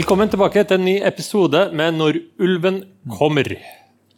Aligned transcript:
Velkommen 0.00 0.30
tilbake 0.32 0.62
til 0.64 0.78
en 0.78 0.86
ny 0.86 0.94
episode 1.04 1.60
med 1.76 1.98
Når 1.98 2.16
ulven 2.40 2.78
kommer. 3.18 3.50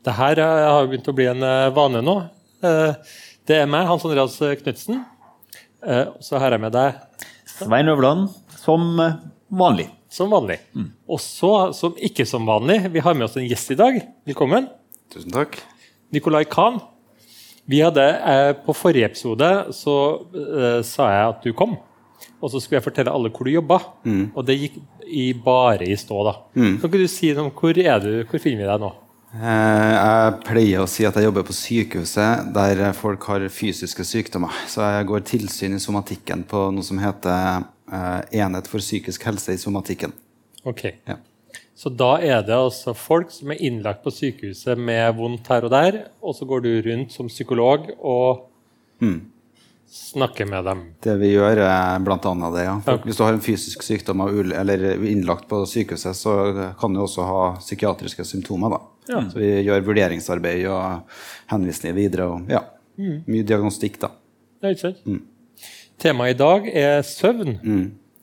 Det 0.06 0.12
her 0.14 0.38
eh, 0.38 0.66
har 0.70 0.86
begynt 0.86 1.08
å 1.10 1.14
bli 1.16 1.24
en 1.26 1.42
eh, 1.42 1.70
vane 1.74 1.98
nå. 2.06 2.14
Eh, 2.62 3.16
Det 3.50 3.56
er 3.58 3.66
meg, 3.66 3.88
Hans 3.88 4.04
Andreas 4.06 4.36
Knutsen. 4.60 5.00
Og 5.82 6.22
Så 6.22 6.38
her 6.38 6.52
er 6.52 6.54
jeg 6.54 6.62
med 6.62 6.76
deg 6.76 7.26
Svein 7.50 7.90
Øvland, 7.90 8.28
som 8.62 8.94
vanlig. 9.50 9.88
som 10.06 10.30
vanlig. 10.30 10.60
Og 11.10 11.18
så, 11.18 11.72
som 11.74 11.98
ikke 11.98 12.28
som 12.30 12.46
vanlig, 12.46 12.84
vi 12.94 13.02
har 13.02 13.18
med 13.18 13.26
oss 13.26 13.34
en 13.40 13.48
gjest 13.50 13.74
i 13.74 13.80
dag. 13.82 13.98
Velkommen. 14.28 14.70
Tusen 15.10 15.34
takk. 15.34 15.58
Nicolay 16.14 16.46
Kahn. 16.46 16.78
Vi 17.66 17.82
hadde, 17.82 18.06
eh, 18.06 18.52
På 18.62 18.70
forrige 18.70 19.10
episode 19.10 19.72
så 19.74 19.96
eh, 20.30 20.82
sa 20.86 21.10
jeg 21.10 21.32
at 21.34 21.42
du 21.42 21.50
kom. 21.52 21.74
Og 22.42 22.50
så 22.50 22.58
skulle 22.60 22.80
jeg 22.80 22.84
fortelle 22.88 23.12
alle 23.14 23.30
hvor 23.30 23.46
du 23.46 23.52
jobba. 23.54 23.78
Og 24.34 24.42
det 24.48 24.56
gikk 24.58 24.80
i 25.06 25.28
bare 25.38 25.86
i 25.86 25.94
stå. 25.96 26.18
da. 26.26 26.32
Kan 26.56 26.80
ikke 26.88 26.98
du 27.04 27.06
si 27.10 27.30
noe 27.36 27.46
om 27.48 27.54
hvor 27.54 27.78
er 27.78 28.00
du, 28.02 28.10
hvor 28.26 28.42
finner 28.42 28.64
vi 28.64 28.70
deg 28.72 28.82
nå? 28.82 28.90
Eh, 29.32 29.92
Jeg 29.94 30.32
pleier 30.44 30.82
å 30.82 30.88
si 30.90 31.06
at 31.08 31.14
jeg 31.16 31.24
jobber 31.28 31.46
på 31.48 31.54
sykehuset 31.56 32.50
der 32.52 32.82
folk 32.98 33.22
har 33.30 33.46
fysiske 33.48 34.04
sykdommer. 34.04 34.50
Så 34.68 34.82
jeg 34.84 35.06
går 35.08 35.22
tilsyn 35.30 35.78
i 35.78 35.80
somatikken 35.80 36.42
på 36.50 36.66
noe 36.74 36.84
som 36.84 36.98
heter 37.00 37.62
eh, 37.92 38.40
Enhet 38.42 38.66
for 38.68 38.82
psykisk 38.82 39.22
helse 39.30 39.54
i 39.54 39.60
somatikken. 39.62 40.12
Ok. 40.68 40.84
Ja. 41.08 41.16
Så 41.78 41.88
da 41.94 42.16
er 42.20 42.42
det 42.46 42.54
altså 42.54 42.92
folk 42.94 43.30
som 43.34 43.50
er 43.54 43.62
innlagt 43.64 44.02
på 44.04 44.12
sykehuset 44.14 44.78
med 44.78 45.14
vondt 45.18 45.48
her 45.50 45.64
og 45.66 45.72
der, 45.72 45.96
og 46.22 46.34
så 46.36 46.46
går 46.46 46.60
du 46.66 46.72
rundt 46.90 47.14
som 47.14 47.30
psykolog 47.32 47.88
og 47.98 48.48
snakker 49.92 50.46
med 50.48 50.64
dem. 50.64 50.80
Det 51.04 51.14
vi 51.20 51.32
gjør, 51.34 51.60
er 51.66 52.00
annet 52.30 52.54
det. 52.56 52.64
ja. 52.64 52.76
For 52.86 53.02
Hvis 53.04 53.18
du 53.18 53.24
har 53.26 53.34
en 53.36 53.44
fysisk 53.44 53.82
sykdom 53.84 54.22
eller 54.24 54.84
er 54.92 55.04
innlagt 55.10 55.48
på 55.50 55.62
sykehuset, 55.68 56.16
så 56.16 56.36
kan 56.80 56.94
du 56.94 57.02
også 57.04 57.26
ha 57.28 57.42
psykiatriske 57.60 58.24
symptomer. 58.24 58.70
da. 58.72 58.80
Så 59.28 59.38
vi 59.38 59.50
gjør 59.66 59.84
vurderingsarbeid 59.84 60.66
og 60.70 61.02
henvisninger 61.52 61.96
videre. 61.96 62.28
og 62.30 62.48
ja, 62.50 62.62
Mye 62.98 63.44
diagnostikk, 63.44 63.98
da. 64.00 64.12
Ja, 64.62 64.70
ikke 64.72 64.92
sant? 64.92 65.22
Temaet 66.02 66.36
i 66.36 66.38
dag 66.38 66.68
er 66.72 67.02
søvn. 67.06 67.56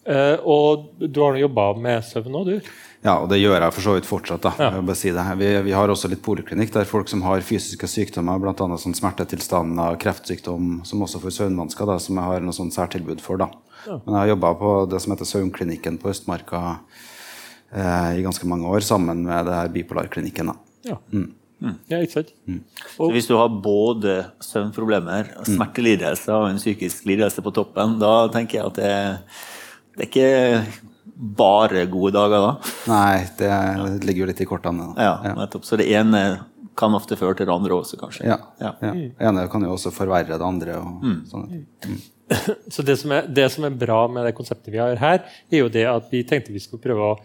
Eh, 0.10 0.38
og 0.48 0.90
du 1.00 1.22
har 1.22 1.38
jobba 1.38 1.74
med 1.78 2.04
søvn 2.08 2.38
òg, 2.40 2.46
du? 2.50 2.72
Ja, 3.00 3.14
og 3.22 3.30
det 3.32 3.40
gjør 3.40 3.62
jeg 3.64 3.74
for 3.76 3.86
så 3.86 3.94
vidt 3.96 4.08
fortsatt. 4.08 4.44
da. 4.44 4.52
Jeg 4.60 4.76
vil 4.76 4.88
bare 4.90 5.00
si 5.00 5.12
det. 5.16 5.24
Vi, 5.40 5.50
vi 5.70 5.76
har 5.76 5.92
også 5.92 6.10
litt 6.12 6.24
poliklinikk 6.24 6.74
der 6.74 6.90
folk 6.90 7.08
som 7.08 7.24
har 7.24 7.46
fysiske 7.48 7.88
sykdommer, 7.88 8.42
bl.a. 8.44 8.68
Sånn 8.82 8.98
smertetilstander, 8.98 9.96
kreftsykdom, 10.04 10.82
som 10.88 11.06
også 11.06 11.22
får 11.24 11.38
søvnvansker, 11.38 11.88
da, 11.88 11.96
som 12.04 12.20
jeg 12.20 12.28
har 12.28 12.44
noe 12.44 12.56
sånn 12.56 12.74
særtilbud 12.76 13.24
for. 13.24 13.40
da. 13.40 13.48
Men 13.88 14.12
jeg 14.12 14.20
har 14.20 14.32
jobba 14.34 14.52
på 14.60 14.74
det 14.92 15.00
som 15.00 15.16
heter 15.16 15.30
Søvnklinikken 15.30 16.00
på 16.02 16.12
Østmarka 16.12 16.62
eh, 17.72 18.20
i 18.20 18.26
ganske 18.26 18.48
mange 18.52 18.68
år, 18.68 18.84
sammen 18.84 19.24
med 19.30 19.48
det 19.48 19.56
her 19.56 19.72
bipolarklinikken. 19.78 20.52
da. 20.52 20.58
Ja. 20.90 21.00
ja 21.94 22.02
ikke 22.04 22.18
sant? 22.18 22.36
Så 22.98 23.10
hvis 23.16 23.32
du 23.32 23.38
har 23.40 23.48
både 23.64 24.20
søvnproblemer, 24.44 25.32
smertelidelse 25.48 26.36
og 26.36 26.50
en 26.52 26.60
psykisk 26.60 27.08
lidelse 27.08 27.44
på 27.46 27.56
toppen, 27.56 27.96
da 28.04 28.14
tenker 28.36 28.60
jeg 28.60 28.74
at 28.74 28.84
det, 28.84 28.94
det 29.96 30.06
er 30.06 30.12
ikke 30.12 30.90
bare 31.20 31.84
gode 31.92 32.14
dager 32.16 32.46
da. 32.46 32.52
Nei, 32.88 33.26
det 33.40 34.06
ligger 34.08 34.24
jo 34.24 34.30
litt 34.30 34.40
i 34.40 34.48
kortene. 34.48 34.94
da. 34.96 35.10
Ja, 35.10 35.34
nettopp. 35.36 35.66
Så 35.68 35.80
det 35.80 35.90
ene 35.92 36.22
kan 36.80 36.96
ofte 36.96 37.18
føre 37.20 37.36
til 37.36 37.50
det 37.50 37.56
andre 37.56 37.76
også, 37.76 38.00
kanskje. 38.00 38.30
Ja. 38.30 38.38
Ja. 38.62 38.72
ja. 38.80 38.94
Det 38.94 39.28
ene 39.32 39.44
kan 39.52 39.66
jo 39.68 39.74
også 39.76 39.92
forverre 39.92 40.38
det 40.38 40.46
andre. 40.46 40.78
og 40.80 41.04
sånne 41.28 41.60
ting. 41.84 42.00
Så 42.74 42.86
det 42.86 42.96
som, 43.02 43.12
er, 43.12 43.28
det 43.28 43.50
som 43.52 43.66
er 43.68 43.76
bra 43.76 44.04
med 44.08 44.28
det 44.28 44.36
konseptet 44.38 44.72
vi 44.74 44.80
har 44.80 44.96
her, 45.02 45.24
er 45.50 45.64
jo 45.64 45.70
det 45.74 45.86
at 45.90 46.08
vi 46.14 46.24
tenkte 46.28 46.54
vi 46.56 46.62
skulle 46.64 46.84
prøve 46.84 47.12
å 47.12 47.20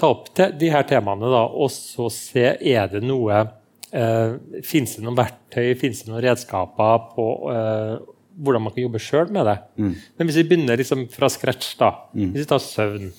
ta 0.00 0.10
opp 0.10 0.30
te 0.34 0.48
de 0.56 0.70
her 0.72 0.86
temaene 0.88 1.28
da, 1.30 1.44
og 1.44 1.68
så 1.74 2.08
se 2.12 2.46
er 2.56 2.88
det 2.88 3.02
noe 3.04 3.42
eh, 3.92 4.62
Fins 4.64 4.96
det 4.96 5.04
noen 5.04 5.18
verktøy, 5.18 5.74
fins 5.78 6.00
det 6.02 6.10
noen 6.10 6.24
redskaper 6.24 7.04
på 7.12 7.26
eh, 7.52 7.94
hvordan 8.40 8.64
man 8.64 8.74
kan 8.74 8.84
jobbe 8.84 9.00
sjøl 9.02 9.32
med 9.34 9.46
det? 9.48 9.56
Men 9.80 10.28
hvis 10.28 10.38
vi 10.40 10.46
begynner 10.50 10.80
liksom 10.80 11.06
fra 11.12 11.28
scratch, 11.32 11.74
da. 11.80 11.92
Hvis 12.16 12.42
vi 12.42 12.48
tar 12.50 12.62
søvn. 12.64 13.10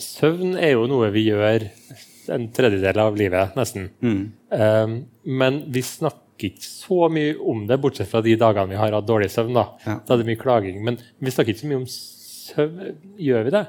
Søvn 0.00 0.56
er 0.58 0.74
jo 0.76 0.84
noe 0.90 1.08
vi 1.14 1.26
gjør 1.28 1.68
en 2.30 2.46
tredjedel 2.54 3.00
av 3.02 3.16
livet, 3.18 3.56
nesten. 3.58 3.88
Eh, 4.02 4.92
men 5.26 5.62
vi 5.74 5.82
snakker 5.86 6.50
ikke 6.50 6.64
så 6.64 7.08
mye 7.12 7.34
om 7.52 7.66
det, 7.68 7.80
bortsett 7.82 8.08
fra 8.08 8.22
de 8.24 8.36
dagene 8.40 8.72
vi 8.72 8.78
har 8.80 8.94
hatt 8.96 9.08
dårlig 9.08 9.28
søvn. 9.32 9.56
Da 9.58 9.66
Ja. 9.86 9.98
Da 10.06 10.14
er 10.14 10.22
det 10.22 10.30
mye 10.30 10.40
klaging. 10.40 10.82
Men 10.84 10.98
vi 11.20 11.34
snakker 11.34 11.52
ikke 11.52 11.64
så 11.64 11.72
mye 11.72 11.82
om 11.82 11.90
søvn. 11.90 12.96
Gjør 13.18 13.44
vi 13.44 13.54
det? 13.58 13.66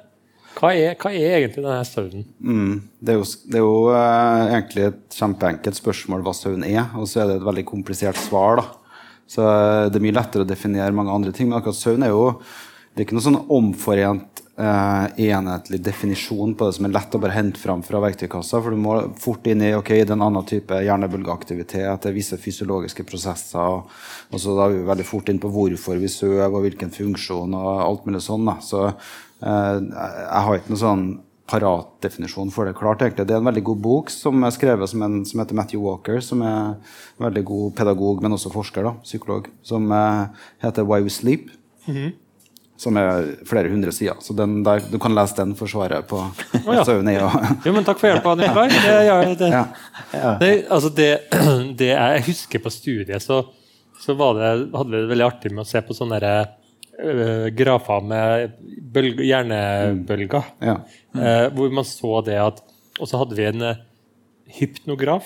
Hva 0.57 0.73
er, 0.75 0.95
hva 0.99 1.11
er 1.15 1.37
egentlig 1.37 1.63
denne 1.63 1.83
søvnen? 1.87 2.25
Mm. 2.43 2.73
Det 2.99 3.13
er 3.13 3.19
jo, 3.19 3.27
det 3.47 3.59
er 3.59 3.63
jo 3.63 3.75
uh, 3.87 4.51
egentlig 4.51 4.83
et 4.89 5.15
kjempeenkelt 5.15 5.79
spørsmål 5.79 6.25
hva 6.25 6.33
søvn 6.35 6.65
er, 6.67 6.89
og 6.99 7.07
så 7.07 7.23
er 7.23 7.29
det 7.29 7.37
et 7.39 7.47
veldig 7.47 7.65
komplisert 7.69 8.19
svar. 8.19 8.59
da. 8.59 8.80
Så 9.31 9.45
eh, 9.47 9.87
Det 9.89 9.99
er 9.99 10.05
mye 10.07 10.17
lettere 10.19 10.45
å 10.45 10.49
definere 10.49 10.95
mange 10.95 11.15
andre 11.15 11.33
ting, 11.35 11.49
men 11.49 11.61
akkurat 11.61 11.79
søvn 11.79 12.07
er 12.07 12.13
jo 12.13 12.27
det 12.91 12.99
er 12.99 13.05
ikke 13.05 13.15
noe 13.15 13.23
sånn 13.23 13.43
omforent, 13.55 14.41
eh, 14.59 15.21
enhetlig 15.31 15.77
definisjon 15.79 16.57
på 16.59 16.67
det 16.67 16.75
som 16.75 16.87
er 16.89 16.91
lett 16.97 17.13
å 17.15 17.21
bare 17.23 17.37
hente 17.37 17.61
fram 17.61 17.79
fra 17.87 18.01
verktøykassa. 18.03 18.59
For 18.59 18.75
du 18.75 18.81
må 18.83 18.97
fort 19.15 19.47
inn 19.47 19.63
i 19.63 19.71
ok, 19.77 19.93
det 19.93 20.09
er 20.09 20.17
en 20.17 20.25
annen 20.25 20.47
type 20.49 20.75
hjernebølgeaktivitet, 20.83 22.01
det 22.03 22.11
er 22.11 22.17
visse 22.17 22.35
fysiologiske 22.35 23.05
prosesser. 23.07 23.63
Og, 23.63 23.95
og 24.27 24.43
så 24.43 24.57
da 24.57 24.67
er 24.67 24.75
vi 24.75 24.89
veldig 24.91 25.07
fort 25.07 25.31
inn 25.31 25.39
på 25.39 25.53
hvorfor 25.55 26.03
vi 26.03 26.11
sover, 26.11 26.51
og 26.51 26.65
hvilken 26.65 26.91
funksjon 26.91 27.55
og 27.61 27.71
alt 27.87 28.09
mulig 28.09 28.25
sånn. 28.27 28.51
da. 28.51 28.57
Så 28.59 28.83
eh, 28.89 29.77
jeg 29.79 30.45
har 30.49 30.59
ikke 30.59 30.75
noe 30.75 30.83
sånn 30.83 31.07
paratdefinisjon 31.51 32.51
for 32.55 32.65
det. 32.69 32.73
klart 32.79 33.01
egentlig. 33.03 33.27
Det 33.27 33.35
er 33.35 33.41
en 33.43 33.49
veldig 33.51 33.63
god 33.67 33.81
bok 33.83 34.09
som 34.13 34.43
er 34.47 34.53
skrevet 34.55 34.89
som, 34.89 35.03
en, 35.05 35.21
som 35.27 35.41
heter 35.43 35.57
Matthew 35.57 35.83
Walker, 35.83 36.19
som 36.23 36.41
er 36.47 36.57
en 36.73 37.25
veldig 37.27 37.43
god 37.51 37.75
pedagog, 37.77 38.21
men 38.23 38.33
også 38.37 38.51
forsker, 38.53 38.87
da, 38.87 38.95
psykolog, 39.05 39.47
som 39.67 39.91
eh, 39.91 40.45
heter 40.63 40.87
Why 40.87 41.01
We 41.05 41.11
Sleep. 41.13 41.49
Som 42.81 42.97
er 42.97 43.27
flere 43.45 43.69
hundre 43.69 43.91
sider. 43.93 44.17
Så 44.25 44.33
den 44.33 44.63
der, 44.65 44.81
du 44.89 44.95
kan 45.01 45.13
lese 45.13 45.35
den 45.37 45.51
for 45.59 45.69
svaret 45.69 46.07
på 46.09 46.17
ja. 46.65 46.81
søvn. 46.87 47.11
jo- 47.65 47.73
men 47.75 47.85
takk 47.85 47.99
for 48.01 48.09
hjelpa, 48.09 48.33
Nikolai. 48.39 48.69
Det, 48.73 48.95
ja, 49.05 49.17
det, 49.37 49.49
Ja. 49.51 50.31
det, 50.41 50.49
altså 50.71 50.89
det, 50.97 51.11
det 51.77 51.91
jeg 51.91 52.23
husker 52.31 52.63
på 52.63 52.71
studiet, 52.73 53.21
så, 53.21 53.43
så 54.01 54.15
var 54.17 54.33
det, 54.39 54.49
hadde 54.73 54.89
vi 54.95 54.97
det 55.03 55.11
veldig 55.13 55.27
artig 55.27 55.53
med 55.53 55.61
å 55.61 55.69
se 55.69 55.83
på 55.85 55.93
sånne 55.93 56.17
der, 56.23 56.55
øh, 57.01 57.47
grafer 57.57 58.03
med 58.05 58.57
bølge, 58.93 59.25
hjernebølger. 59.25 60.51
Ja. 60.61 60.75
Eh, 61.15 61.47
hvor 61.55 61.73
man 61.73 61.87
så 61.87 62.21
det 62.25 62.39
at 62.39 62.61
Og 62.99 63.07
så 63.07 63.17
hadde 63.17 63.35
vi 63.35 63.47
en 63.47 63.61
eh, 63.61 63.81
hypnograf. 64.59 65.25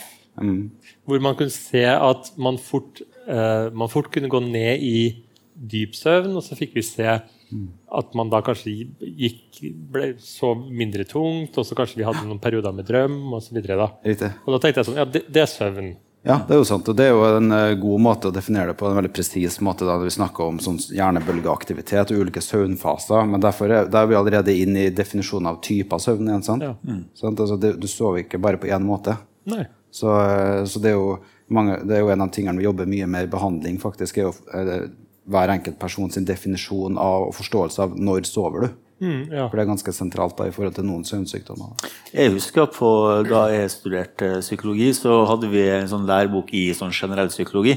Hvor 1.06 1.22
man 1.22 1.36
kunne 1.36 1.54
se 1.54 1.84
at 1.86 2.32
man 2.38 2.58
fort, 2.58 3.02
eh, 3.28 3.72
man 3.74 3.90
fort 3.90 4.12
kunne 4.12 4.30
gå 4.30 4.40
ned 4.40 4.84
i 4.84 5.24
dyp 5.56 5.96
søvn, 5.96 6.36
og 6.36 6.44
så 6.44 6.56
fikk 6.56 6.76
vi 6.76 6.84
se 6.84 7.08
at 7.08 8.16
man 8.18 8.32
da 8.32 8.42
kanskje 8.44 8.90
gikk, 9.00 9.60
ble 9.94 10.10
så 10.20 10.52
mindre 10.56 11.06
tungt, 11.08 11.58
og 11.58 11.68
så 11.68 11.78
kanskje 11.78 12.02
vi 12.02 12.08
hadde 12.08 12.26
noen 12.26 12.42
perioder 12.44 12.74
med 12.76 12.88
drøm 12.90 13.34
osv. 13.38 13.62
Da. 13.64 13.90
Riktig. 14.06 14.32
Og 14.46 14.56
da 14.56 14.62
tenkte 14.62 14.82
jeg 14.82 14.90
sånn 14.90 15.00
Ja, 15.00 15.08
det, 15.08 15.24
det 15.32 15.44
er 15.46 15.52
søvn. 15.52 15.94
Ja, 16.26 16.40
det 16.48 16.56
er 16.56 16.58
jo 16.58 16.66
sant. 16.66 16.88
Og 16.90 16.98
det 16.98 17.06
er 17.06 17.12
jo 17.14 17.22
en 17.38 17.54
eh, 17.54 17.76
god 17.78 18.02
måte 18.02 18.30
å 18.32 18.34
definere 18.34 18.72
det 18.72 18.80
på. 18.80 18.88
En 18.90 18.98
veldig 18.98 19.12
presis 19.14 19.60
måte 19.66 19.86
da 19.86 20.00
vi 20.02 20.10
snakker 20.10 20.50
om 20.50 20.58
sånn 20.64 20.80
hjernebølgeaktivitet 20.98 22.14
og 22.16 22.24
ulike 22.26 22.42
søvnfaser. 22.42 23.28
Men 23.30 23.44
derfor 23.44 23.70
er, 23.70 23.92
der 23.94 24.02
er 24.02 24.10
vi 24.10 24.18
allerede 24.18 24.56
inne 24.58 24.88
i 24.88 24.94
definisjonen 24.96 25.52
av 25.52 25.60
typer 25.66 26.02
søvn. 26.02 26.32
igjen, 26.32 26.46
sant? 26.48 26.66
Ja. 26.66 26.74
Sant? 27.14 27.44
Altså, 27.44 27.60
det, 27.62 27.76
du 27.78 27.86
sover 27.92 28.24
ikke 28.24 28.42
bare 28.42 28.58
på 28.62 28.72
én 28.74 28.88
måte. 28.88 29.20
Nei. 29.54 29.68
Så, 29.94 30.10
eh, 30.24 30.64
så 30.66 30.82
det, 30.82 30.96
er 30.96 30.98
jo 30.98 31.20
mange, 31.54 31.78
det 31.86 32.00
er 32.00 32.02
jo 32.02 32.10
en 32.16 32.26
av 32.26 32.34
tingene 32.34 32.58
vi 32.58 32.66
jobber 32.66 32.90
mye 32.90 33.08
med 33.08 33.28
i 33.28 33.32
behandling, 33.32 33.78
faktisk, 33.84 34.18
er 34.18 34.32
jo 34.32 34.34
eh, 34.58 34.90
hver 35.30 35.54
enkelt 35.54 35.78
person 35.82 36.10
sin 36.12 36.26
definisjon 36.26 36.98
av 37.02 37.30
og 37.30 37.38
forståelse 37.38 37.86
av 37.86 37.94
når 38.02 38.26
sover 38.30 38.66
du. 38.66 38.82
Mm, 39.02 39.28
ja. 39.32 39.48
For 39.50 39.58
det 39.60 39.64
er 39.66 39.68
ganske 39.74 39.92
sentralt 39.92 40.38
da 40.40 40.46
i 40.48 40.52
forhold 40.56 40.76
til 40.78 40.86
noen 40.88 41.04
søvnsykdommer. 41.04 41.74
Jeg 42.16 42.32
husker 42.32 42.70
på, 42.72 42.90
Da 43.28 43.42
jeg 43.52 43.70
studerte 43.74 44.30
psykologi, 44.40 44.94
så 44.96 45.26
hadde 45.28 45.50
vi 45.52 45.66
en 45.70 45.88
sånn 45.92 46.06
lærebok 46.08 46.54
i 46.56 46.70
sånn 46.78 46.94
generell 46.96 47.28
psykologi. 47.28 47.76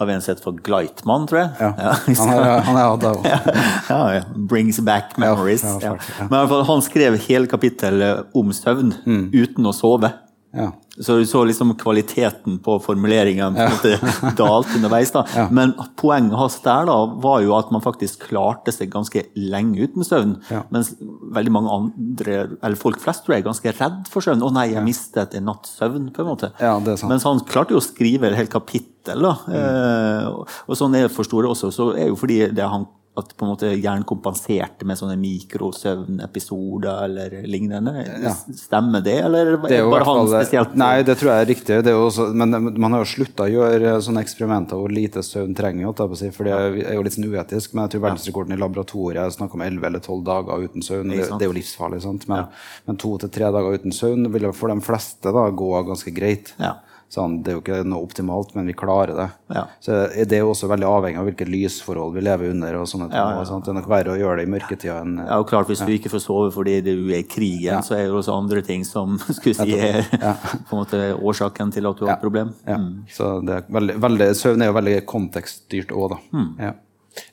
Av 0.00 0.08
en 0.08 0.20
sett 0.24 0.40
for 0.40 0.52
Gleitmann, 0.56 1.26
tror 1.28 1.42
jeg. 1.42 1.50
Ja. 1.60 1.70
Ja. 1.78 1.92
Han 2.16 2.32
er, 2.32 2.60
han 2.64 2.76
er 2.76 4.14
ja. 4.16 4.22
Brings 4.36 4.80
back 4.80 5.18
memories. 5.18 5.62
Ja, 5.62 5.78
Ja, 5.82 5.92
ja, 5.94 6.14
ja. 6.20 6.28
Men 6.30 6.38
i 6.38 6.40
hvert 6.46 6.48
fall, 6.54 6.64
han 6.72 6.82
skrev 6.82 7.18
hele 7.28 7.46
kapittelet 7.46 8.26
om 8.34 8.52
søvn 8.56 8.94
Mm. 9.04 9.30
uten 9.34 9.66
å 9.68 9.72
sove. 9.74 10.08
Ja. 10.54 10.70
Så 11.02 11.16
du 11.18 11.24
så 11.26 11.40
liksom 11.44 11.72
kvaliteten 11.74 12.60
på 12.62 12.76
formuleringen 12.82 13.56
på 13.56 13.64
en 13.64 13.72
måte 13.74 14.34
dalt 14.38 14.70
underveis. 14.76 15.10
da. 15.10 15.24
Ja. 15.34 15.48
Men 15.50 15.72
poenget 15.98 16.36
hans 16.38 16.60
der 16.62 16.86
da, 16.86 16.96
var 17.24 17.40
jo 17.42 17.56
at 17.58 17.72
man 17.74 17.82
faktisk 17.82 18.28
klarte 18.28 18.70
seg 18.74 18.92
ganske 18.92 19.24
lenge 19.34 19.88
uten 19.88 20.06
søvn. 20.06 20.36
Ja. 20.52 20.62
Mens 20.70 20.92
veldig 21.34 21.54
mange 21.56 21.74
andre, 21.74 22.38
eller 22.62 22.78
folk 22.78 23.00
flest 23.02 23.24
tror 23.26 23.34
jeg, 23.34 23.42
er 23.42 23.48
ganske 23.50 23.74
redd 23.80 24.06
for 24.12 24.22
søvn. 24.22 24.42
'Å 24.44 24.52
nei, 24.54 24.68
jeg 24.76 24.86
mistet 24.86 25.34
en 25.34 25.48
natts 25.50 25.74
søvn', 25.80 26.12
på 26.14 26.22
en 26.22 26.30
måte. 26.30 26.52
Ja, 26.62 26.78
det 26.78 26.94
er 26.94 26.96
sant. 27.02 27.10
Mens 27.10 27.26
han 27.26 27.40
klarte 27.48 27.74
jo 27.74 27.82
å 27.82 27.88
skrive 27.90 28.30
et 28.30 28.38
helt 28.38 28.54
kapittel. 28.54 29.20
da. 29.20 29.34
Mm. 29.48 29.54
Eh, 29.58 30.28
og 30.68 30.76
sånn 30.78 30.94
jeg 30.94 31.10
forstår 31.10 31.42
det 31.42 31.50
også, 31.50 31.72
så 31.74 31.90
er 31.98 32.08
jo 32.08 32.16
fordi 32.16 32.38
det 32.54 32.64
han 32.70 32.86
at 33.14 33.30
på 33.38 33.46
en 33.46 33.50
måte 33.52 33.68
hjernen 33.70 34.02
kompenserte 34.08 34.86
med 34.88 34.98
sånne 34.98 35.14
mikrosøvnepisoder 35.20 37.04
eller 37.06 37.36
lignende. 37.46 37.92
Ja. 38.24 38.32
Stemmer 38.58 39.04
det, 39.06 39.20
eller 39.22 39.52
er 39.52 39.58
Det 39.68 39.76
er 39.78 39.90
bare 39.90 40.06
han 40.08 40.26
spesielt? 40.32 40.74
Nei, 40.78 41.04
det 41.06 41.14
tror 41.20 41.30
jeg 41.30 41.44
er 41.44 41.50
riktig. 41.52 41.76
Det 41.86 41.92
er 41.92 41.98
også, 42.00 42.26
men 42.34 42.72
man 42.74 42.96
har 42.96 43.04
jo 43.04 43.10
slutta 43.12 43.46
å 43.46 43.52
gjøre 43.52 43.92
sånne 44.02 44.24
eksperimenter 44.24 44.80
hvor 44.80 44.90
lite 44.90 45.22
søvn 45.22 45.54
trenger. 45.54 45.92
for 45.94 46.44
det 46.48 46.54
er 46.54 46.94
jo 46.96 47.04
litt 47.06 47.14
sånn 47.14 47.28
uetisk. 47.30 47.74
Men 47.74 47.86
jeg 47.86 47.94
tror 47.94 48.06
verdensrekorden 48.08 48.56
i 48.56 48.60
laboratoriet 48.60 49.22
er 49.22 49.36
snakk 49.36 49.54
om 49.54 49.62
11 49.62 49.86
eller 49.86 50.02
12 50.02 50.24
dager 50.26 50.66
uten 50.66 50.82
søvn. 50.82 51.14
Det, 51.14 51.28
det 51.38 51.46
er 51.46 51.52
jo 51.52 51.58
livsfarlig. 51.60 52.02
sant? 52.02 52.26
Men, 52.28 52.50
men 52.88 52.98
to 52.98 53.14
til 53.22 53.30
tre 53.30 53.52
dager 53.54 53.78
uten 53.78 53.94
søvn 53.94 54.26
vil 54.34 54.50
for 54.54 54.74
de 54.74 54.80
fleste 54.82 55.30
da 55.34 55.46
gå 55.54 55.70
ganske 55.86 56.10
greit. 56.14 56.50
Ja. 56.58 56.74
Sånn, 57.14 57.36
det 57.44 57.52
er 57.52 57.58
jo 57.58 57.62
ikke 57.62 57.76
noe 57.86 58.02
optimalt, 58.02 58.54
men 58.56 58.66
vi 58.66 58.74
klarer 58.74 59.14
det. 59.14 59.26
Ja. 59.54 59.64
Så 59.84 59.98
er 60.24 60.32
jo 60.40 60.50
også 60.50 60.66
veldig 60.70 60.88
avhengig 60.88 61.20
av 61.20 61.28
hvilke 61.28 61.46
lysforhold 61.46 62.16
vi 62.16 62.24
lever 62.26 62.50
under. 62.50 62.80
og 62.80 62.88
sånne 62.90 63.06
ting. 63.10 63.18
Ja, 63.20 63.28
ja, 63.28 63.36
ja. 63.36 63.42
og 63.44 63.50
sånt. 63.50 63.68
Det 63.68 63.70
er 63.70 63.78
nok 63.78 63.90
verre 63.92 64.14
å 64.14 64.18
gjøre 64.18 64.40
det 64.40 64.46
i 64.48 64.52
mørketida 64.54 64.96
enn 65.04 65.12
Ja, 65.20 65.38
og 65.38 65.46
klart 65.50 65.70
Hvis 65.70 65.84
du 65.84 65.92
ikke 65.94 66.10
får 66.10 66.24
sove 66.24 66.50
fordi 66.54 66.80
du 66.82 66.92
er 67.12 67.20
i 67.20 67.28
krigen, 67.28 67.84
så 67.86 67.96
er 67.98 68.08
det 68.08 68.18
også 68.18 68.34
andre 68.34 68.64
ting 68.66 68.82
som 68.88 69.18
skulle 69.36 69.54
si 69.60 69.78
er 69.78 70.02
på 70.66 70.74
en 70.74 70.80
måte 70.80 71.02
årsaken 71.14 71.70
til 71.74 71.86
at 71.90 72.00
du 72.00 72.08
har 72.08 72.16
et 72.16 72.24
problem. 72.24 72.54
ja. 72.66 72.80
Så 73.14 73.38
det 73.46 73.60
er 73.60 73.70
veldig, 73.78 74.00
veldig, 74.02 74.28
søvn 74.38 74.64
er 74.64 74.72
jo 74.72 74.76
veldig 74.80 74.98
kontekststyrt 75.10 75.94
òg, 75.94 76.16
da. 76.16 76.20
Mm. 76.34 76.50
Ja. 76.66 76.74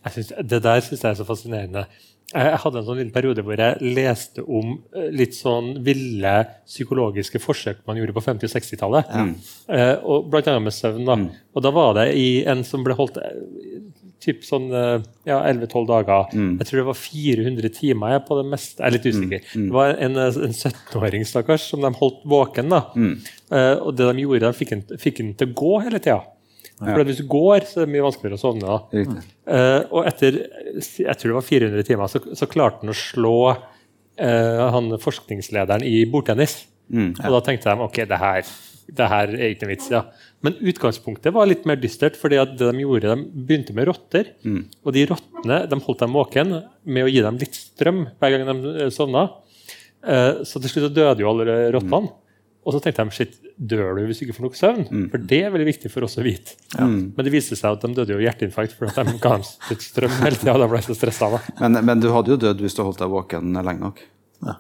Jeg 0.06 0.14
synes, 0.14 0.32
det 0.52 0.62
der 0.64 0.82
syns 0.86 1.02
jeg 1.02 1.10
er 1.10 1.18
så 1.18 1.26
fascinerende. 1.26 1.86
Jeg 2.34 2.60
hadde 2.64 2.80
en 2.80 2.86
sånn 2.88 2.98
liten 3.02 3.12
periode 3.12 3.44
hvor 3.44 3.58
jeg 3.60 3.82
leste 3.96 4.44
om 4.48 4.78
eh, 4.96 5.10
litt 5.12 5.34
sånn 5.36 5.74
ville 5.84 6.36
psykologiske 6.66 7.42
forsøk 7.44 7.82
man 7.88 7.98
gjorde 8.00 8.14
på 8.16 8.24
50- 8.24 8.48
og 8.48 8.54
60-tallet. 8.56 9.12
Eh, 9.68 9.96
og 10.04 10.30
blant 10.32 10.48
annet 10.48 10.64
med 10.70 10.74
søvn. 10.78 11.04
da. 11.06 11.16
Og 11.56 11.64
da 11.66 11.72
var 11.76 11.94
det 12.00 12.08
i 12.16 12.44
en 12.48 12.64
som 12.64 12.84
ble 12.88 12.96
holdt 12.96 13.18
eh, 13.20 13.42
typ 14.22 14.44
sånn 14.46 14.70
eh, 14.72 15.02
ja, 15.26 15.40
11-12 15.50 15.88
dager. 15.90 16.28
Jeg 16.62 16.68
tror 16.70 16.80
det 16.84 16.88
var 16.92 17.00
400 17.02 17.70
timer 17.74 18.12
jeg 18.16 18.26
på 18.28 18.38
det 18.42 18.48
meste. 18.52 18.78
Jeg 18.80 18.88
er 18.88 18.96
litt 18.98 19.08
usikker. 19.12 19.42
Det 19.68 19.74
var 19.74 19.96
en, 19.98 20.18
en 20.22 20.54
17-åring 20.56 21.26
stakkars, 21.26 21.68
som 21.72 21.82
de 21.82 21.92
holdt 22.00 22.22
våken. 22.30 22.70
da. 22.70 22.84
Eh, 23.52 23.76
og 23.82 23.96
det 23.98 24.08
de 24.16 24.22
gjorde, 24.24 24.52
de 24.52 24.98
fikk 25.02 25.20
han 25.20 25.34
til 25.36 25.50
å 25.50 25.54
gå 25.66 25.74
hele 25.84 26.00
tida. 26.00 26.22
For 26.82 27.06
hvis 27.06 27.22
du 27.22 27.28
går, 27.30 27.68
så 27.70 27.82
er 27.82 27.86
det 27.86 27.94
mye 27.94 28.08
vanskeligere 28.08 28.40
å 28.40 28.42
sovne. 28.42 28.66
da. 28.66 29.14
Eh, 29.52 29.80
og 29.92 30.08
etter 30.10 30.40
jeg 30.80 31.20
tror 31.20 31.32
det 31.32 31.38
var 31.38 31.48
400 31.48 31.88
timer, 31.88 32.12
så, 32.12 32.22
så 32.38 32.50
klarte 32.50 32.82
han 32.82 32.94
å 32.94 32.98
slå 32.98 33.36
uh, 33.52 34.66
han 34.76 34.92
forskningslederen 35.02 35.86
i 35.86 36.02
bordtennis. 36.10 36.62
Og 37.22 37.38
da 37.38 37.42
tenkte 37.46 37.72
de 37.72 37.86
ok, 37.86 38.02
det 38.10 38.20
her, 38.20 38.48
det 38.98 39.10
her 39.14 39.34
er 39.38 39.54
ikke 39.54 39.68
noen 39.68 39.74
vits. 39.76 39.92
ja. 39.94 40.04
Men 40.44 40.58
utgangspunktet 40.58 41.34
var 41.36 41.48
litt 41.48 41.68
mer 41.70 41.80
dystert. 41.80 42.18
fordi 42.20 42.40
at 42.42 42.58
det 42.58 42.72
de 42.72 42.84
gjorde, 42.84 43.14
de 43.14 43.46
begynte 43.48 43.76
med 43.78 43.88
rotter. 43.88 44.34
Og 44.84 44.96
de 44.96 45.06
rottene 45.12 45.62
de 45.70 45.80
holdt 45.86 46.04
dem 46.04 46.18
våken 46.18 46.56
med 46.84 47.06
å 47.06 47.12
gi 47.12 47.22
dem 47.22 47.38
litt 47.42 47.56
strøm 47.56 48.08
hver 48.20 48.36
gang 48.36 48.50
de 48.50 48.74
eh, 48.88 48.92
sovna. 48.94 49.28
Uh, 50.02 50.42
så 50.48 50.60
til 50.60 50.74
slutt 50.74 50.96
døde 50.98 51.22
jo 51.22 51.30
alle 51.30 51.60
rottene. 51.76 52.10
Og 52.62 52.76
så 52.76 52.82
tenkte 52.84 53.06
de 53.08 53.16
shit, 53.16 53.34
dør 53.58 53.98
du 53.98 54.04
hvis 54.06 54.22
du 54.22 54.28
ikke 54.28 54.38
får 54.38 54.46
nok 54.46 54.58
søvn? 54.60 54.84
For 55.10 55.26
det 55.32 55.40
er 55.48 55.54
veldig 55.54 55.68
viktig 55.72 55.90
for 55.94 56.06
oss 56.06 56.20
å 56.22 56.26
vite. 56.26 56.58
Men 56.78 57.26
det 57.26 57.34
viste 57.34 57.58
seg 57.58 57.74
at 57.74 57.86
de 57.86 57.98
døde 57.98 58.14
jo 58.14 58.20
av 58.20 58.26
hjerteinfarkt 58.28 58.78
fordi 58.78 59.08
de 59.10 59.18
ga 59.24 59.36
dem 59.40 59.48
litt 59.72 59.86
strøm 59.88 60.16
hele 60.22 60.38
tida. 60.38 60.58
Da 60.62 60.70
ble 60.70 60.82
jeg 60.82 60.90
så 60.92 60.98
stressa. 61.00 61.32
Men, 61.62 61.82
men 61.88 62.04
du 62.04 62.12
hadde 62.14 62.36
jo 62.36 62.42
dødd 62.46 62.62
hvis 62.62 62.78
du 62.78 62.84
holdt 62.86 63.02
deg 63.02 63.14
våken 63.14 63.58
lenge 63.58 63.82
nok. 63.82 64.02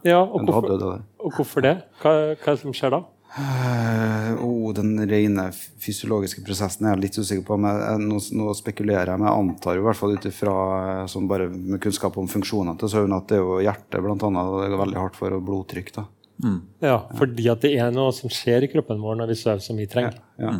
Ja, 0.05 0.21
og 0.21 0.45
du 0.45 0.53
hadde 0.53 0.75
hvorfor, 0.77 0.77
det 0.81 1.25
og 1.25 1.33
hvorfor 1.37 1.65
det? 1.65 1.73
Hva, 2.01 2.13
hva 2.37 2.53
er 2.53 2.57
det 2.57 2.61
som 2.61 2.77
skjer 2.77 2.93
da? 2.93 3.01
Uh, 3.31 4.33
oh, 4.43 4.73
den 4.75 4.97
rene 5.07 5.45
fysiologiske 5.79 6.41
prosessen 6.43 6.83
er 6.83 6.97
jeg 6.97 7.03
litt 7.05 7.19
usikker 7.21 7.45
på. 7.47 7.57
Men 7.63 7.79
jeg, 7.79 8.01
nå, 8.09 8.19
nå 8.41 8.55
spekulerer 8.57 9.13
jeg, 9.13 9.21
men 9.21 9.29
jeg 9.29 9.43
antar 9.45 9.77
jo 9.77 9.85
i 9.85 9.87
hvert 9.87 9.99
fall 10.01 10.17
ut 10.17 10.27
ifra 10.27 10.55
eh, 10.79 11.03
sånn 11.11 11.29
bare 11.31 11.47
med 11.53 11.79
kunnskap 11.83 12.17
om 12.19 12.27
funksjonene 12.31 12.75
til 12.81 12.91
søvn 12.91 13.15
at 13.15 13.29
det 13.31 13.37
er 13.39 13.45
jo 13.45 13.61
hjertet 13.63 14.03
blant 14.03 14.25
annet, 14.27 14.51
det 14.57 14.67
er 14.67 14.83
veldig 14.83 14.99
hardt 14.99 15.21
for 15.21 15.37
blodtrykk. 15.47 15.93
da. 16.01 16.05
Ja, 16.81 16.97
Fordi 17.17 17.49
at 17.51 17.61
det 17.61 17.75
er 17.79 17.91
noe 17.91 18.11
som 18.13 18.29
skjer 18.29 18.63
i 18.63 18.71
kroppen 18.71 19.01
vår 19.01 19.15
når 19.21 19.27
vi 19.33 19.35
sover 19.35 19.61
som 19.61 19.77
vi 19.77 19.85
trenger. 19.91 20.17
Ja. 20.41 20.55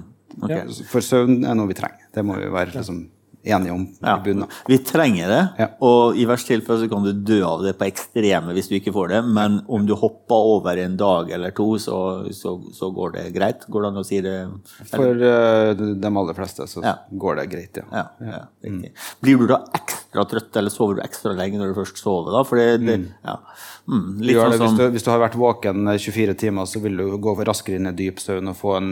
Ja. 0.48 0.62
For 0.88 1.02
søvn 1.04 1.42
er 1.44 1.56
noe 1.60 1.68
vi 1.68 1.74
trenger. 1.76 2.06
Det 2.16 2.24
må 2.24 2.38
vi 2.40 2.48
være 2.54 2.72
liksom, 2.78 3.10
enige 3.44 3.74
om 3.74 3.88
Ja. 4.06 4.14
i 4.20 4.24
bunnen. 4.24 4.48
Vi 4.70 4.78
trenger 4.86 5.28
det, 5.28 5.42
Ja. 5.60 5.68
og 5.82 6.16
i 6.16 6.26
verste 6.30 6.54
tilfelle 6.54 6.80
så 6.86 6.90
kan 6.90 7.04
du 7.04 7.12
dø 7.12 7.42
av 7.44 7.64
det 7.64 7.74
på 7.80 7.88
ekstreme 7.90 8.54
hvis 8.54 8.70
du 8.70 8.76
ikke 8.78 8.94
får 8.94 9.10
det, 9.10 9.26
men 9.26 9.62
om 9.68 9.86
du 9.86 9.96
hopper 9.96 10.36
over 10.56 10.78
en 10.78 10.96
dag 10.96 11.32
eller 11.32 11.50
to, 11.52 11.74
så, 11.80 12.30
så, 12.32 12.54
så 12.72 12.92
går 12.94 13.12
det 13.18 13.34
greit. 13.34 13.66
Går 13.68 13.82
det 13.82 13.88
an 13.90 13.98
å 13.98 14.06
si 14.06 14.22
det? 14.22 14.38
For 14.94 15.10
uh, 15.10 15.74
de 15.74 16.08
aller 16.08 16.34
fleste 16.38 16.68
så 16.70 16.84
Ja. 16.86 16.96
går 17.12 17.36
det 17.42 17.50
greit, 17.50 17.76
ja. 17.82 17.84
Ja, 17.92 18.06
ja, 18.22 18.46
riktig. 18.64 18.94
Blir 19.22 19.38
du 19.40 19.48
da 19.48 19.66
ekstra 19.74 19.91
trøtt, 20.28 20.56
eller 20.60 20.74
sover 20.74 20.98
du 20.98 21.04
ekstra 21.06 21.32
lenge 21.38 21.60
når 21.60 21.72
du 21.72 21.78
først 21.80 22.02
sover? 22.04 22.34
da? 22.36 22.42
Fordi 22.48 22.66
det, 22.82 22.98
mm. 23.02 23.06
ja. 23.28 23.36
mm, 23.88 24.08
Du 24.20 24.32
sånn 24.34 24.52
det, 24.52 24.60
hvis, 24.64 24.80
du, 24.80 24.84
hvis 24.98 25.06
du 25.08 25.12
har 25.14 25.22
vært 25.24 25.38
våken 25.40 25.94
eh, 25.94 26.02
24 26.02 26.36
timer, 26.44 26.68
så 26.68 26.82
vil 26.84 27.00
du 27.00 27.06
gå 27.24 27.36
raskere 27.48 27.80
inn 27.80 27.92
i 27.92 27.96
dyp 27.96 28.20
søvn 28.24 28.52
og 28.52 28.60
få 28.60 28.76
en, 28.80 28.92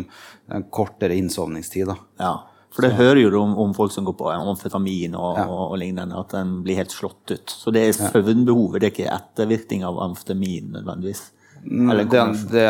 en 0.56 0.70
kortere 0.72 1.18
innsovningstid. 1.20 1.92
da. 1.92 2.00
ja. 2.24 2.38
For 2.70 2.86
det 2.86 2.94
hører 3.00 3.18
jo 3.18 3.30
du 3.34 3.38
om, 3.40 3.56
om 3.58 3.72
folk 3.74 3.92
som 3.92 4.06
går 4.06 4.14
på 4.20 4.28
amfetamin 4.30 5.16
og, 5.18 5.40
og, 5.42 5.62
og 5.72 5.80
lignende, 5.82 6.20
at 6.22 6.36
den 6.36 6.60
blir 6.64 6.78
helt 6.78 6.94
slått 6.94 7.34
ut. 7.34 7.50
Så 7.50 7.74
det 7.74 7.82
er 7.88 7.96
søvnbehovet, 7.98 8.78
det 8.78 8.88
er 8.88 8.94
ikke 8.94 9.16
ettervirkning 9.16 9.86
av 9.88 9.98
amfetamin 10.06 10.76
nødvendigvis. 10.78 11.24
Eller 11.66 12.04
Det, 12.06 12.22
det, 12.52 12.64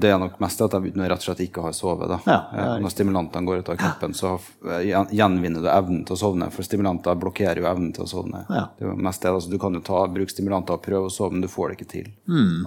det 0.00 0.10
er 0.10 0.18
nok 0.22 0.38
mest 0.40 0.60
at 0.62 0.72
jeg 0.76 0.92
rett 0.96 1.12
og 1.18 1.24
slett 1.24 1.40
ikke 1.44 1.62
har 1.64 1.72
sovet. 1.76 2.08
da. 2.08 2.18
Ja, 2.26 2.38
ja, 2.54 2.66
Eh, 2.74 2.80
Når 2.80 2.92
stimulantene 2.94 3.46
går 3.46 3.58
ut 3.62 3.68
av 3.72 3.76
kroppen, 3.80 4.14
så 4.14 4.34
eh, 4.70 4.90
gjenvinner 5.16 5.62
du 5.64 5.68
evnen 5.68 6.04
til 6.06 6.14
å 6.14 6.18
sovne. 6.20 6.50
For 6.54 6.62
stimulanter 6.66 7.14
blokkerer 7.18 7.60
jo 7.62 7.66
evnen 7.70 7.92
til 7.96 8.04
å 8.04 8.08
sovne. 8.10 8.44
Ja. 8.48 8.66
Det 8.78 8.86
er 8.86 8.94
mest 8.96 9.22
det, 9.22 9.32
altså, 9.32 9.50
du 9.50 9.58
kan 9.58 9.74
jo 9.74 9.80
ta, 9.80 10.06
bruke 10.06 10.30
stimulanter 10.32 10.76
og 10.78 10.82
prøve 10.84 11.10
å 11.10 11.12
sove, 11.12 11.32
men 11.32 11.44
du 11.44 11.48
får 11.48 11.68
det 11.72 11.78
ikke 11.80 11.90
til. 11.90 12.08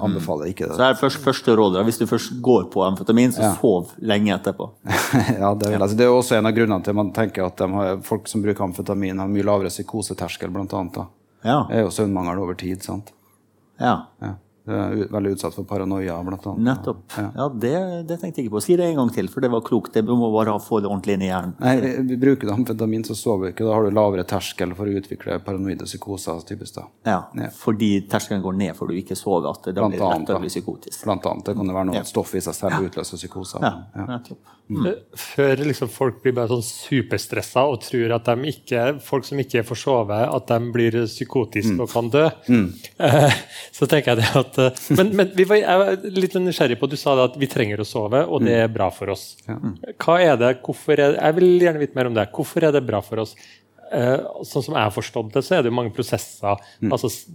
Anbefaler 0.03 0.51
ikke 0.51 0.67
Så 0.71 0.77
det. 0.77 0.89
er 0.91 0.99
først, 0.99 1.21
første 1.23 1.55
rådet, 1.57 1.85
hvis 1.87 1.99
du 2.01 2.05
først 2.09 2.37
går 2.41 2.69
på 2.73 2.83
amfetamin, 2.85 3.31
så 3.35 3.53
sov 3.59 3.93
lenge 4.01 4.33
etterpå. 4.35 4.69
ja, 5.41 5.53
det, 5.55 5.73
jeg 5.73 5.97
det 5.97 6.05
er 6.07 6.13
også 6.13 6.37
en 6.37 6.49
av 6.49 6.55
grunnene 6.55 6.83
til 6.83 6.93
man 6.97 7.11
tenker 7.15 7.45
at 7.47 7.59
har, 7.59 7.97
folk 8.05 8.27
som 8.27 8.41
bruker 8.43 8.63
amfetamin, 8.67 9.19
har 9.19 9.27
mye 9.31 9.45
lavere 9.47 9.71
psykoseterskel, 9.73 10.51
blant 10.53 10.73
annet. 10.73 10.93
Da. 11.01 11.07
Ja. 11.43 11.57
Det 11.69 11.77
er 11.79 11.85
jo 11.87 11.91
søvnmangel 11.91 12.39
over 12.43 12.55
tid. 12.59 12.83
sant? 12.83 13.13
ja. 13.79 13.97
Ja. 14.21 14.35
Er 14.65 15.07
veldig 15.11 15.33
utsatt 15.35 15.53
for 15.57 15.65
paranoia, 15.67 16.15
blant 16.23 16.45
annet. 16.47 16.63
Nettopp. 16.63 17.01
Ja, 17.17 17.49
det, 17.51 17.71
det 18.07 18.15
tenkte 18.21 18.39
jeg 18.39 18.45
ikke 18.47 18.53
på. 18.55 18.61
Si 18.63 18.77
det 18.79 18.85
en 18.85 18.95
gang 18.95 19.09
til, 19.11 19.27
for 19.27 19.43
det 19.43 19.49
var 19.51 19.59
klokt. 19.61 19.91
Det 19.93 20.05
må 20.07 20.29
bare 20.31 20.53
få 20.63 20.79
det 20.79 20.87
ordentlig 20.87 21.17
inn 21.17 21.25
i 21.25 21.27
hjernen. 21.27 21.55
Nei, 21.59 21.73
vi- 21.81 21.91
vi 22.13 22.15
Bruker 22.23 22.47
du 22.47 22.53
amfetamin, 22.53 23.03
så 23.03 23.11
sover 23.19 23.49
du 23.49 23.51
ikke. 23.51 23.65
Da 23.67 23.73
har 23.75 23.83
du 23.83 23.91
lavere 23.91 24.23
terskel 24.23 24.71
for 24.73 24.85
å 24.87 24.95
utvikle 25.01 25.39
paranoide 25.43 25.83
psykoser. 25.83 26.39
typisk 26.47 26.75
da. 26.75 26.85
Ja, 27.05 27.19
Ja. 27.35 27.49
Fordi 27.49 28.07
terskelen 28.07 28.41
går 28.41 28.55
ned 28.55 28.75
for 28.77 28.87
du 28.87 28.93
ikke 28.93 29.17
sover. 29.19 29.49
At 29.51 29.63
det 29.67 29.75
Blant 29.75 29.93
blir 29.97 29.99
lettere 29.99 30.37
å 30.37 30.39
bli 30.39 30.47
psykotisk. 30.49 31.03
Blant 31.03 31.25
annet. 31.25 31.43
Det 31.45 31.55
kan 31.57 31.65
jo 31.67 31.73
være 31.73 31.85
noe 31.91 31.95
Ja. 31.95 32.03
stoff 32.03 32.33
i 32.35 32.39
seg 32.39 32.53
selv 32.55 32.87
utløser 32.87 33.17
psykoser. 33.19 33.59
Ja, 33.61 33.73
Ja. 33.95 34.05
nettopp. 34.17 34.37
Eh, 34.71 34.93
Før 35.17 35.57
liksom 35.57 35.89
folk 35.89 36.23
blir 36.23 36.31
bare 36.33 36.47
sånn 36.47 36.63
superstressa 36.63 37.65
og 37.67 37.81
tror 37.81 38.13
at 38.15 38.23
de 38.23 38.35
ikke, 38.49 39.01
folk 39.01 39.25
som 39.25 39.37
ikke 39.37 39.61
får 39.67 39.75
sove, 39.75 40.33
at 40.35 40.47
de 40.47 40.71
blir 40.71 40.91
psykotiske 41.05 41.79
og 41.81 41.89
kan 41.89 42.09
dø. 42.09 42.29
mm. 42.47 42.73
så 43.73 43.87
tenker 43.87 44.15
jeg 44.15 44.17
det 44.23 44.35
at 44.35 44.52
eh, 44.61 44.71
Men, 44.97 45.09
men 45.15 45.31
vi 45.35 45.43
var, 45.49 45.57
jeg 45.61 45.79
var 45.81 46.05
litt 46.21 46.33
nysgjerrig 46.41 46.77
på 46.81 46.89
Du 46.91 46.95
sa 46.99 47.15
at 47.23 47.35
vi 47.39 47.47
trenger 47.47 47.81
å 47.81 47.85
sove, 47.87 48.25
og 48.27 48.43
det 48.45 48.55
er 48.65 48.67
bra 48.73 48.89
for 48.91 49.09
oss. 49.15 49.35
Hva 50.03 50.19
er 50.21 50.37
det, 50.37 50.53
hvorfor 50.65 50.99
er, 50.99 51.17
Jeg 51.19 51.35
vil 51.39 51.49
gjerne 51.61 51.79
vite 51.83 51.95
mer 51.95 52.07
om 52.11 52.13
det. 52.17 52.27
Hvorfor 52.35 52.63
er 52.69 52.71
det 52.75 52.85
bra 52.87 53.01
for 53.01 53.23
oss? 53.25 53.35
Eh, 53.93 54.17
sånn 54.47 54.63
som 54.65 54.73
jeg 54.73 54.81
har 54.87 54.93
forstått 54.95 55.33
det, 55.35 55.43
så 55.45 55.55
er 55.57 55.61
det 55.61 55.69
jo 55.69 55.75
mange 55.77 55.93
prosesser. 55.93 56.57
altså 56.89 57.09
s- 57.11 57.27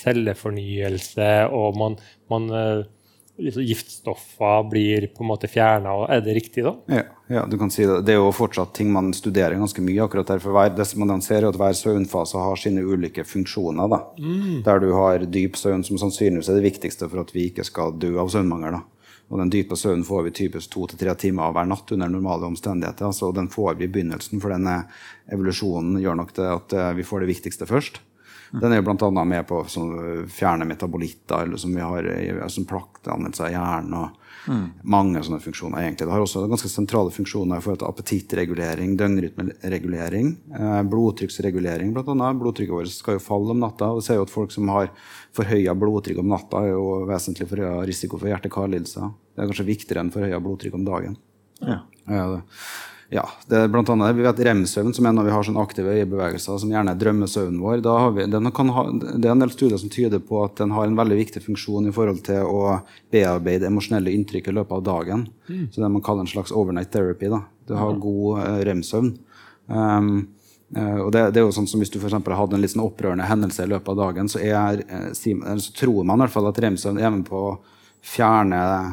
Cellefornyelse, 0.00 1.28
og 1.52 1.76
man, 1.78 1.96
man 2.30 2.48
eh, 2.50 2.82
liksom 3.44 3.64
Giftstoffer 3.64 4.68
blir 4.70 5.06
på 5.14 5.24
en 5.24 5.30
måte 5.30 5.48
fjerna. 5.50 5.94
Er 6.12 6.22
det 6.24 6.36
riktig, 6.36 6.64
da? 6.66 6.74
Ja, 6.90 7.02
ja, 7.30 7.46
du 7.46 7.56
kan 7.58 7.70
si 7.70 7.86
det. 7.86 8.00
Det 8.06 8.14
er 8.14 8.20
jo 8.20 8.30
fortsatt 8.34 8.74
ting 8.76 8.92
man 8.92 9.12
studerer 9.16 9.58
ganske 9.58 9.82
mye. 9.84 9.98
akkurat 10.04 10.30
der, 10.32 10.42
for 10.42 10.56
hver, 10.56 10.72
det 10.76 10.88
man 10.98 11.22
ser 11.22 11.42
er 11.42 11.48
at 11.50 11.58
Hver 11.60 11.76
søvnfase 11.76 12.38
har 12.38 12.56
sine 12.56 12.84
ulike 12.84 13.24
funksjoner. 13.24 13.90
Da. 13.90 14.00
Der 14.66 14.80
du 14.80 14.92
har 14.92 15.26
dyp 15.26 15.56
søvn, 15.56 15.84
som 15.84 15.98
sannsynligvis 15.98 16.48
er 16.48 16.60
det 16.60 16.68
viktigste 16.68 17.08
for 17.08 17.24
at 17.24 17.34
vi 17.34 17.50
ikke 17.50 17.64
skal 17.64 17.96
dø 17.98 18.16
av 18.20 18.32
søvnmangel. 18.32 18.78
Da. 18.78 19.00
Og 19.30 19.38
Den 19.38 19.50
dype 19.50 19.76
søvnen 19.78 20.04
får 20.04 20.24
vi 20.26 20.30
typisk 20.34 20.72
to 20.74 20.88
til 20.90 20.98
tre 20.98 21.14
timer 21.14 21.46
av 21.46 21.54
hver 21.54 21.68
natt 21.70 21.92
under 21.94 22.10
normale 22.10 22.48
omstendigheter. 22.50 23.12
Så 23.14 23.30
den 23.34 23.48
får 23.48 23.78
vi 23.78 23.86
i 23.86 23.92
begynnelsen, 23.92 24.42
for 24.42 24.50
denne 24.50 24.82
evolusjonen 25.30 26.00
gjør 26.02 26.18
nok 26.18 26.34
det 26.34 26.48
at 26.50 26.74
eh, 26.74 26.94
vi 26.98 27.06
får 27.06 27.22
det 27.22 27.30
viktigste 27.30 27.68
først. 27.70 28.00
Den 28.52 28.72
er 28.72 28.80
jo 28.80 28.82
bl.a. 28.82 29.24
med 29.24 29.46
på 29.46 29.60
å 29.62 29.66
sånn, 29.70 30.26
fjerne 30.26 30.66
metabolitter, 30.66 31.44
eller 31.44 31.56
som 31.56 31.74
vi 31.74 31.80
har 31.80 32.02
i- 32.02 32.48
som 32.50 32.64
plakkdannelse 32.66 33.44
av 33.46 33.50
hjernen. 33.52 33.94
og 33.94 34.16
Mange 34.82 35.20
sånne 35.22 35.38
funksjoner. 35.40 35.78
egentlig. 35.84 36.06
Det 36.08 36.10
har 36.10 36.20
også 36.24 36.48
ganske 36.48 36.68
sentrale 36.68 37.10
funksjoner 37.12 37.58
i 37.58 37.60
forhold 37.60 37.78
til 37.78 37.88
appetittregulering, 37.92 38.96
døgnrytmeregulering, 38.96 40.36
eh, 40.54 40.82
blodtrykksregulering 40.82 41.92
bl.a. 41.92 42.32
Blodtrykket 42.34 42.74
vårt 42.74 42.88
skal 42.88 43.14
jo 43.18 43.22
falle 43.24 43.50
om 43.50 43.60
natta. 43.60 43.90
og 43.90 44.00
Vi 44.00 44.06
ser 44.06 44.14
jo 44.16 44.22
at 44.22 44.30
folk 44.30 44.50
som 44.50 44.68
har 44.68 44.90
forhøya 45.36 45.74
blodtrykk 45.78 46.18
om 46.18 46.28
natta, 46.28 46.64
er 46.64 46.72
jo 46.72 47.06
vesentlig 47.06 47.48
forhøya 47.48 47.86
risiko 47.86 48.18
for 48.18 48.28
hjerte-karlidelser. 48.28 49.12
Det 49.36 49.44
er 49.44 49.50
kanskje 49.52 49.66
viktigere 49.70 50.00
enn 50.04 50.10
forhøya 50.14 50.40
blodtrykk 50.42 50.74
om 50.74 50.84
dagen. 50.84 51.16
Ja. 51.62 51.80
Ja, 52.08 52.26
det. 52.36 52.42
Ja, 53.10 53.24
det 53.50 53.58
er 53.58 53.70
blant 53.70 53.88
annet, 53.90 54.14
vi 54.14 54.22
vet 54.22 54.40
Rem-søvn, 54.46 54.92
som 54.94 55.06
er 55.08 55.14
når 55.16 55.26
vi 55.26 55.32
har 55.34 55.46
sånne 55.46 55.62
aktive 55.64 55.96
øyebevegelser, 55.98 56.60
som 56.62 56.70
gjerne 56.70 56.92
er 56.94 56.98
drømmesøvnen 57.00 57.58
vår. 57.58 57.80
Da 57.82 57.96
har 58.04 58.12
vi, 58.14 58.22
ha, 58.22 58.84
det 58.94 59.26
er 59.26 59.32
en 59.32 59.42
del 59.42 59.50
studier 59.50 59.80
som 59.82 59.90
tyder 59.90 60.22
på 60.22 60.44
at 60.44 60.60
den 60.62 60.70
har 60.76 60.86
en 60.86 60.98
veldig 60.98 61.18
viktig 61.18 61.42
funksjon 61.42 61.88
i 61.90 61.94
forhold 61.96 62.22
til 62.28 62.46
å 62.46 62.76
bearbeide 63.10 63.66
emosjonelle 63.66 64.14
inntrykk 64.14 64.52
i 64.52 64.54
løpet 64.60 64.76
av 64.78 64.86
dagen. 64.86 65.26
Mm. 65.50 65.66
Så 65.72 65.82
det 65.82 65.90
man 65.90 66.06
kaller 66.06 66.22
en 66.22 66.30
slags 66.30 66.54
overnight 66.54 66.94
therapy. 66.94 67.32
da. 67.34 67.42
Du 67.66 67.74
har 67.80 67.98
god 68.06 68.44
uh, 68.44 68.62
rem-søvn. 68.70 69.10
Um, 69.66 70.14
uh, 70.78 71.02
og 71.02 71.10
det, 71.10 71.26
det, 71.34 71.42
er 71.42 71.48
jo 71.48 71.58
sånn 71.58 71.68
som 71.70 71.82
Hvis 71.82 71.90
du 71.90 71.98
for 71.98 72.14
hadde 72.14 72.58
en 72.58 72.62
litt 72.62 72.76
sånn 72.76 72.86
opprørende 72.86 73.26
hendelse 73.26 73.66
i 73.66 73.74
løpet 73.74 73.90
av 73.90 74.02
dagen, 74.04 74.30
så, 74.30 74.38
er, 74.38 74.86
uh, 74.86 75.10
så 75.10 75.78
tror 75.82 76.06
man 76.06 76.22
i 76.22 76.28
hvert 76.28 76.38
fall 76.38 76.52
at 76.54 76.62
rem-søvn 76.62 77.02
er 77.02 77.10
med 77.18 77.26
på 77.26 77.46
å 77.50 77.54
fjerne 78.06 78.66
Eh, 78.70 78.90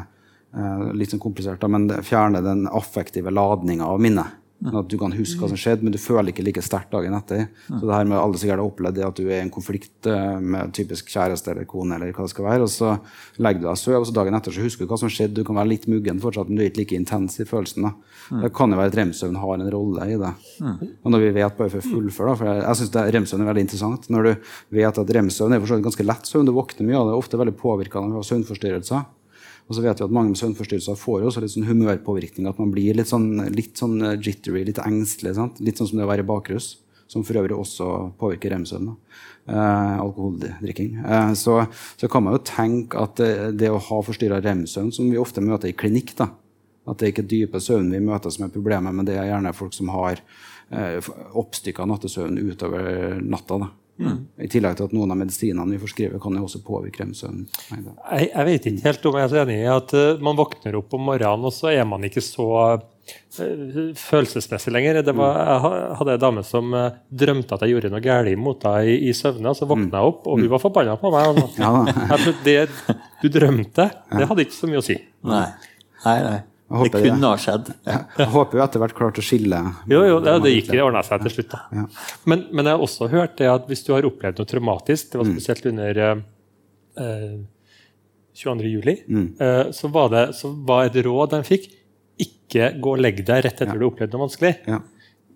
litt 0.96 1.12
sånn 1.12 1.22
komplisert, 1.22 1.60
da, 1.60 1.68
men 1.68 1.88
fjerne 2.02 2.40
den 2.44 2.66
affektive 2.72 3.30
ladninga 3.34 3.86
av 3.86 4.00
minnet. 4.00 4.38
At 4.58 4.88
du 4.90 4.96
kan 4.98 5.12
huske 5.14 5.38
hva 5.38 5.46
som 5.52 5.58
skjedde, 5.58 5.84
men 5.86 5.94
du 5.94 6.00
føler 6.02 6.32
ikke 6.32 6.42
like 6.42 6.62
sterkt 6.66 6.90
dagen 6.90 7.14
etter. 7.14 7.44
Så 7.68 7.78
det 7.78 7.94
her 7.94 8.08
med 8.10 8.18
alle 8.18 8.40
sikkert 8.40 8.58
har 8.58 8.64
opplevd 8.66 8.96
det 8.98 9.04
at 9.06 9.20
du 9.20 9.28
er 9.28 9.36
i 9.36 9.44
en 9.44 9.52
konflikt 9.54 10.08
eh, 10.10 10.40
med 10.42 10.72
typisk 10.74 11.12
kjæreste 11.12 11.52
eller 11.52 11.68
kone, 11.70 11.94
eller 11.94 12.10
hva 12.10 12.26
det 12.26 12.32
skal 12.32 12.46
være, 12.48 12.66
og 12.66 12.72
så 12.72 12.96
legger 13.38 13.62
du 13.62 13.66
deg 13.68 13.70
og 13.70 13.78
sover, 13.78 14.00
og 14.00 14.08
så 14.08 14.16
dagen 14.16 14.34
etter 14.34 14.56
så 14.56 14.64
husker 14.64 14.82
du 14.82 14.90
hva 14.90 14.98
som 14.98 15.12
skjedde. 15.14 15.36
Du 15.38 15.46
kan 15.46 15.60
være 15.60 15.70
litt 15.70 15.86
muggen 15.86 16.18
fortsatt, 16.24 16.50
men 16.50 16.58
du 16.58 16.64
er 16.64 16.72
ikke 16.72 16.82
like 16.82 16.98
intens 16.98 17.38
i 17.38 17.46
følelsen. 17.46 17.86
da. 17.86 17.92
Det 18.42 18.50
kan 18.58 18.74
jo 18.74 18.80
være 18.80 18.90
at 18.90 18.98
remsøvn 18.98 19.38
har 19.44 19.54
en 19.60 19.70
rolle 19.76 20.08
i 20.10 20.18
det. 20.24 20.32
Og 21.04 21.14
når 21.14 21.22
vi 21.22 21.30
vet 21.38 21.60
bare 21.60 21.72
for 21.76 21.78
å 21.78 21.92
fullføre, 21.94 22.32
da, 22.32 22.40
for 22.42 22.50
jeg, 22.50 22.64
jeg 22.64 22.80
syns 22.80 23.14
remsøvn 23.18 23.44
er 23.46 23.50
veldig 23.52 23.66
interessant. 23.68 24.10
Når 24.10 24.26
du 24.26 24.50
vet 24.80 25.00
at 25.04 25.14
remsøvn 25.20 25.54
er 25.54 25.86
ganske 25.86 26.08
lett 26.10 26.26
søvn, 26.26 26.50
du 26.50 26.56
våkner 26.58 26.90
mye 26.90 26.98
av 26.98 27.06
det, 27.06 27.14
er 27.14 27.22
ofte 27.22 27.38
veldig 27.38 27.54
påvirkende 27.62 28.18
av 28.18 28.26
søvnforstyrrelser. 28.26 29.06
Og 29.68 29.76
så 29.76 29.84
vet 29.84 30.00
vi 30.00 30.06
at 30.06 30.12
mange 30.14 30.32
med 30.32 30.40
søvnforstyrrelser 30.40 30.96
får 30.96 31.26
også 31.28 31.42
litt 31.44 31.52
sånn 31.52 31.68
humørpåvirkning. 31.68 32.48
At 32.48 32.60
man 32.60 32.72
blir 32.72 32.96
litt 32.96 33.10
sånn, 33.10 33.34
litt 33.52 33.76
sånn 33.80 34.00
eh, 34.00 34.16
jittery, 34.16 34.64
litt 34.64 34.80
engstelig. 34.80 35.34
Sant? 35.36 35.60
Litt 35.64 35.80
sånn 35.80 35.90
som 35.90 36.00
det 36.00 36.06
å 36.06 36.12
være 36.12 36.26
bakrus. 36.28 36.78
Som 37.08 37.24
for 37.24 37.40
øvrig 37.40 37.56
også 37.56 37.88
påvirker 38.20 38.52
rem-søvn. 38.54 38.94
Eh, 39.48 39.94
alkoholdrikking. 40.00 40.98
Eh, 41.04 41.32
så, 41.40 41.60
så, 42.00 42.08
kan 42.08 42.24
man 42.24 42.38
jo 42.38 42.42
tenke 42.48 43.00
at 43.00 43.20
det, 43.20 43.32
det 43.60 43.70
å 43.72 43.80
ha 43.80 44.00
forstyrra 44.04 44.40
rem-søvn, 44.44 44.90
som 44.92 45.08
vi 45.12 45.20
ofte 45.20 45.44
møter 45.44 45.70
i 45.70 45.76
klinikk 45.76 46.14
da, 46.18 46.30
At 46.88 47.00
det 47.00 47.06
er 47.06 47.12
ikke 47.12 47.28
dype 47.28 47.60
søvn 47.60 47.90
vi 47.92 48.00
møter 48.00 48.32
som 48.32 48.46
er 48.46 48.52
problemet, 48.52 48.96
men 48.96 49.04
det 49.04 49.18
er 49.20 49.28
gjerne 49.28 49.52
folk 49.56 49.76
som 49.76 49.90
har 49.92 50.22
eh, 50.72 51.10
oppstykka 51.36 51.84
nattesøvn 51.88 52.40
utover 52.40 53.20
natta. 53.20 53.60
da. 53.60 53.68
Mm. 53.98 54.18
I 54.38 54.46
tillegg 54.50 54.76
til 54.78 54.86
at 54.86 54.92
noen 54.94 55.10
av 55.10 55.18
medisinene 55.18 55.74
vi 55.74 55.80
forskriver, 55.82 56.20
kan 56.22 56.36
jo 56.38 56.44
også 56.46 56.60
påvirke 56.66 57.02
rem-søvn. 57.02 57.40
Jeg, 57.72 58.28
jeg, 58.28 58.44
vet 58.46 58.68
ikke 58.70 58.84
helt 58.84 59.08
om 59.10 59.16
jeg 59.18 59.26
er 59.26 59.32
så 59.32 59.40
enig 59.42 59.56
i 59.58 59.72
at 59.72 59.94
uh, 59.98 60.20
man 60.22 60.38
våkner 60.38 60.78
opp 60.78 60.94
om 60.94 61.02
morgenen, 61.08 61.46
og 61.48 61.54
så 61.54 61.72
er 61.72 61.82
man 61.88 62.06
ikke 62.06 62.22
så 62.22 62.46
uh, 62.78 62.84
følelsesmessig 63.98 64.74
lenger. 64.74 65.00
Var, 65.08 65.40
jeg 65.40 65.96
hadde 65.98 66.14
en 66.14 66.22
dame 66.26 66.44
som 66.46 66.76
uh, 66.76 67.00
drømte 67.24 67.58
at 67.58 67.64
jeg 67.66 67.74
gjorde 67.74 67.90
noe 67.94 68.04
galt 68.04 68.38
mot 68.38 68.68
henne 68.68 68.92
i, 68.92 69.00
i 69.10 69.16
søvne. 69.16 69.56
Så 69.58 69.66
våkna 69.66 69.90
jeg 69.90 70.12
opp, 70.12 70.22
og 70.26 70.38
hun 70.38 70.46
mm. 70.46 70.52
var 70.54 70.62
forbanna 70.62 70.94
på 71.00 71.10
meg. 71.14 71.32
Altså. 71.32 71.48
ja, 72.14 72.36
det 72.46 72.60
du 73.18 73.32
drømte, 73.34 73.90
det 74.14 74.30
hadde 74.30 74.46
ikke 74.46 74.60
så 74.60 74.70
mye 74.70 74.84
å 74.84 74.86
si. 74.86 75.00
Nei, 75.26 75.48
nei, 76.04 76.20
nei 76.28 76.38
det 76.68 76.90
kunne 76.92 77.30
ha 77.32 77.36
skjedd. 77.40 77.70
Ja. 77.88 78.00
Jeg 78.18 78.30
håper 78.34 78.58
jo 78.58 78.64
etter 78.64 78.82
hvert 78.82 78.96
klart 78.96 79.20
å 79.20 79.24
skille. 79.24 79.60
Jo, 79.88 80.02
jo, 80.04 80.18
det, 80.24 80.34
det 80.44 80.52
gikk 80.52 80.72
det 80.74 80.82
ordna 80.84 81.02
seg 81.06 81.22
til 81.24 81.36
slutt. 81.38 81.54
Ja. 81.72 81.84
Men, 82.28 82.44
men, 82.52 82.68
jeg 82.68 82.76
har 82.76 82.84
også 82.84 83.08
hørt 83.12 83.38
det 83.40 83.48
at 83.48 83.70
hvis 83.70 83.84
du 83.86 83.94
har 83.94 84.08
opplevd 84.08 84.42
noe 84.42 84.50
traumatisk, 84.50 85.12
det 85.12 85.20
var 85.20 85.28
mm. 85.28 85.32
spesielt 85.38 85.68
under 85.72 86.02
eh, 86.04 87.38
22. 88.42 88.68
juli, 88.68 88.96
mm. 89.08 89.26
eh, 89.40 89.64
så, 89.76 89.90
var 89.94 90.12
det, 90.12 90.24
så 90.36 90.52
var 90.68 90.90
et 90.90 91.00
råd 91.08 91.36
de 91.36 91.42
fikk 91.46 91.70
ikke 92.18 92.72
gå 92.82 92.94
og 92.96 93.02
legg 93.02 93.20
deg 93.24 93.44
rett 93.44 93.54
etter 93.54 93.70
ja. 93.70 93.76
du 93.76 93.84
har 93.84 93.90
opplevd 93.92 94.14
noe 94.14 94.26
vanskelig. 94.26 94.54
Ja. 94.68 94.82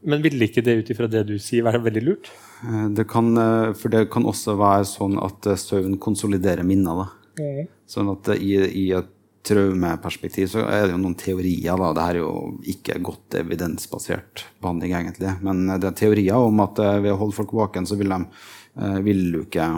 Men 0.03 0.23
ville 0.25 0.49
ikke 0.49 0.65
det 0.67 0.75
ut 0.81 0.91
ifra 0.91 1.07
det 1.11 1.23
du 1.29 1.37
sier, 1.39 1.65
være 1.67 1.83
veldig 1.85 2.03
lurt? 2.03 2.31
Eh, 2.67 2.87
det 2.97 3.07
kan, 3.11 3.31
eh, 3.39 3.73
for 3.79 3.93
det 3.93 4.09
kan 4.13 4.27
også 4.29 4.57
være 4.59 4.87
sånn 4.89 5.19
at 5.23 5.47
eh, 5.51 5.59
søvn 5.61 5.99
konsoliderer 6.03 6.67
minner. 6.67 7.05
Da. 7.05 7.43
Mm. 7.43 7.69
Sånn 7.89 8.11
at 8.13 8.33
i, 8.35 8.55
i 8.83 8.87
et 8.99 9.11
traumeperspektiv 9.47 10.51
så 10.53 10.65
er 10.71 10.87
det 10.87 10.95
jo 10.95 11.01
noen 11.03 11.17
teorier. 11.19 11.79
da, 11.79 11.93
det 11.97 12.03
er 12.03 12.19
jo 12.21 12.33
ikke 12.75 12.99
godt 13.03 13.39
evidensbasert 13.41 14.45
behandling, 14.63 14.95
egentlig. 14.99 15.33
Men 15.43 15.65
det 15.73 15.89
er 15.89 15.97
teorier 15.99 16.39
om 16.39 16.63
at 16.63 16.79
eh, 16.83 17.01
ved 17.03 17.15
å 17.15 17.21
holde 17.25 17.37
folk 17.41 17.55
våken, 17.59 17.89
så 17.89 17.99
vil, 17.99 18.15
de, 18.15 18.45
eh, 18.79 19.01
vil 19.03 19.25
du 19.35 19.41
ikke 19.43 19.69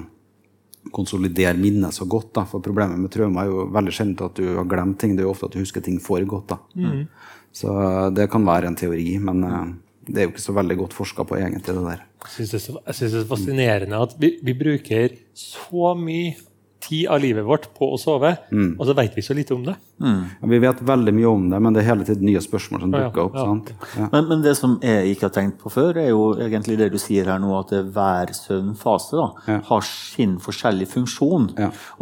konsolidere 0.94 1.56
minnet 1.56 1.96
så 1.96 2.04
godt. 2.04 2.34
da, 2.36 2.44
For 2.48 2.64
problemet 2.64 3.00
med 3.00 3.12
traume 3.14 3.40
er 3.40 3.48
jo 3.48 3.64
veldig 3.72 3.96
sjelden 3.96 4.28
at 4.28 4.36
du 4.36 4.50
har 4.58 4.68
glemt 4.68 5.00
ting. 5.00 5.16
Det 5.16 5.24
er 5.24 5.30
jo 5.30 5.32
ofte 5.32 5.48
at 5.48 5.56
du 5.56 5.62
husker 5.62 5.84
ting 5.84 5.96
for 6.02 6.20
godt. 6.28 6.52
da. 6.52 6.60
Mm. 6.76 7.06
Så 7.54 7.72
eh, 7.72 8.08
det 8.20 8.30
kan 8.32 8.44
være 8.44 8.68
en 8.68 8.76
teori, 8.78 9.14
men 9.24 9.44
det 10.04 10.20
er 10.20 10.26
jo 10.26 10.34
ikke 10.34 10.44
så 10.44 10.58
veldig 10.60 10.76
godt 10.82 10.96
forska 10.96 11.24
på, 11.24 11.40
egentlig, 11.40 11.64
det 11.64 11.86
der. 11.88 12.04
Jeg 12.24 12.34
syns 12.36 12.52
det, 12.52 12.82
det, 12.84 13.12
er 13.22 13.30
fascinerende 13.30 14.00
at 14.04 14.12
vi, 14.20 14.36
vi 14.44 14.52
bruker 14.56 15.16
så 15.32 15.94
mye 15.96 16.34
tid 16.88 17.08
av 17.08 17.20
livet 17.22 17.46
vårt 17.46 17.70
på 17.76 17.88
å 17.94 17.98
sove, 18.00 18.34
mm. 18.52 18.74
og 18.78 18.88
så 18.88 18.96
vet 18.96 19.16
vi 19.16 19.24
så 19.24 19.36
lite 19.36 19.54
om 19.56 19.64
det. 19.66 19.74
Mm. 20.02 20.22
Ja, 20.40 20.48
vi 20.50 20.58
vet 20.58 20.82
veldig 20.82 21.14
mye 21.14 21.30
om 21.30 21.48
det, 21.50 21.60
men 21.62 21.74
det 21.74 21.82
er 21.82 21.88
hele 21.92 22.06
tiden 22.06 22.26
nye 22.28 22.42
spørsmål 22.42 22.84
som 22.84 22.94
dukker 22.94 23.22
opp. 23.28 23.36
Ja, 23.38 23.44
ja. 23.98 24.08
Men, 24.12 24.28
men, 24.30 24.42
det 24.44 24.56
som 24.58 24.76
jeg 24.82 25.14
ikke 25.14 25.28
har 25.28 25.34
tenkt 25.36 25.60
på 25.62 25.72
før, 25.72 26.00
er 26.02 26.10
jo 26.10 26.24
egentlig 26.34 26.78
det 26.80 26.90
du 26.92 26.98
sier 27.00 27.30
her 27.30 27.40
nå, 27.42 27.52
at 27.58 27.72
hver 27.94 28.34
søvnfase 28.36 29.20
da, 29.20 29.58
har 29.68 29.86
sin 29.86 30.36
forskjellige 30.42 30.92
funksjon. 30.94 31.48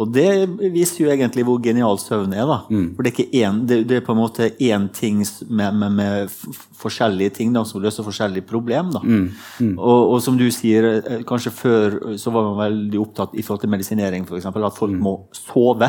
Og 0.01 0.13
det 0.15 0.31
viser 0.73 1.05
jo 1.05 1.13
egentlig 1.13 1.47
hvor 1.49 1.61
genial 1.63 2.01
søvn 2.01 2.35
er. 2.35 2.47
da. 2.49 2.63
Mm. 2.73 2.89
For 2.97 3.05
det 3.05 3.13
er, 3.13 3.17
ikke 3.17 3.45
en, 3.45 3.63
det, 3.69 3.81
det, 3.91 4.01
er 4.01 4.07
på 4.07 4.17
en 4.17 4.23
måte 4.23 4.51
én 4.63 4.89
ting 4.95 5.23
med, 5.49 5.79
med, 5.79 5.99
med, 6.01 6.37
forskjellige 6.83 7.37
ting 7.37 7.53
da, 7.55 7.63
som 7.69 7.83
løser 7.83 8.07
forskjellige 8.07 8.49
problem. 8.49 8.91
da. 8.95 9.03
Mm. 9.05 9.29
Mm. 9.61 9.75
Og, 9.77 10.01
og, 10.15 10.17
som 10.25 10.39
du 10.39 10.49
sier, 10.55 10.89
eh, 10.99 11.23
kanskje 11.29 11.55
før 11.55 11.99
så 12.19 12.33
var 12.35 12.49
man 12.49 12.59
veldig 12.65 13.03
opptatt 13.03 13.37
i 13.37 13.45
forhold 13.45 13.63
til 13.63 13.73
medisinering, 13.73 14.27
f.eks. 14.27 14.49
At 14.73 14.79
folk 14.79 14.95
mm. 14.97 15.03
må 15.05 15.15
sove. 15.37 15.89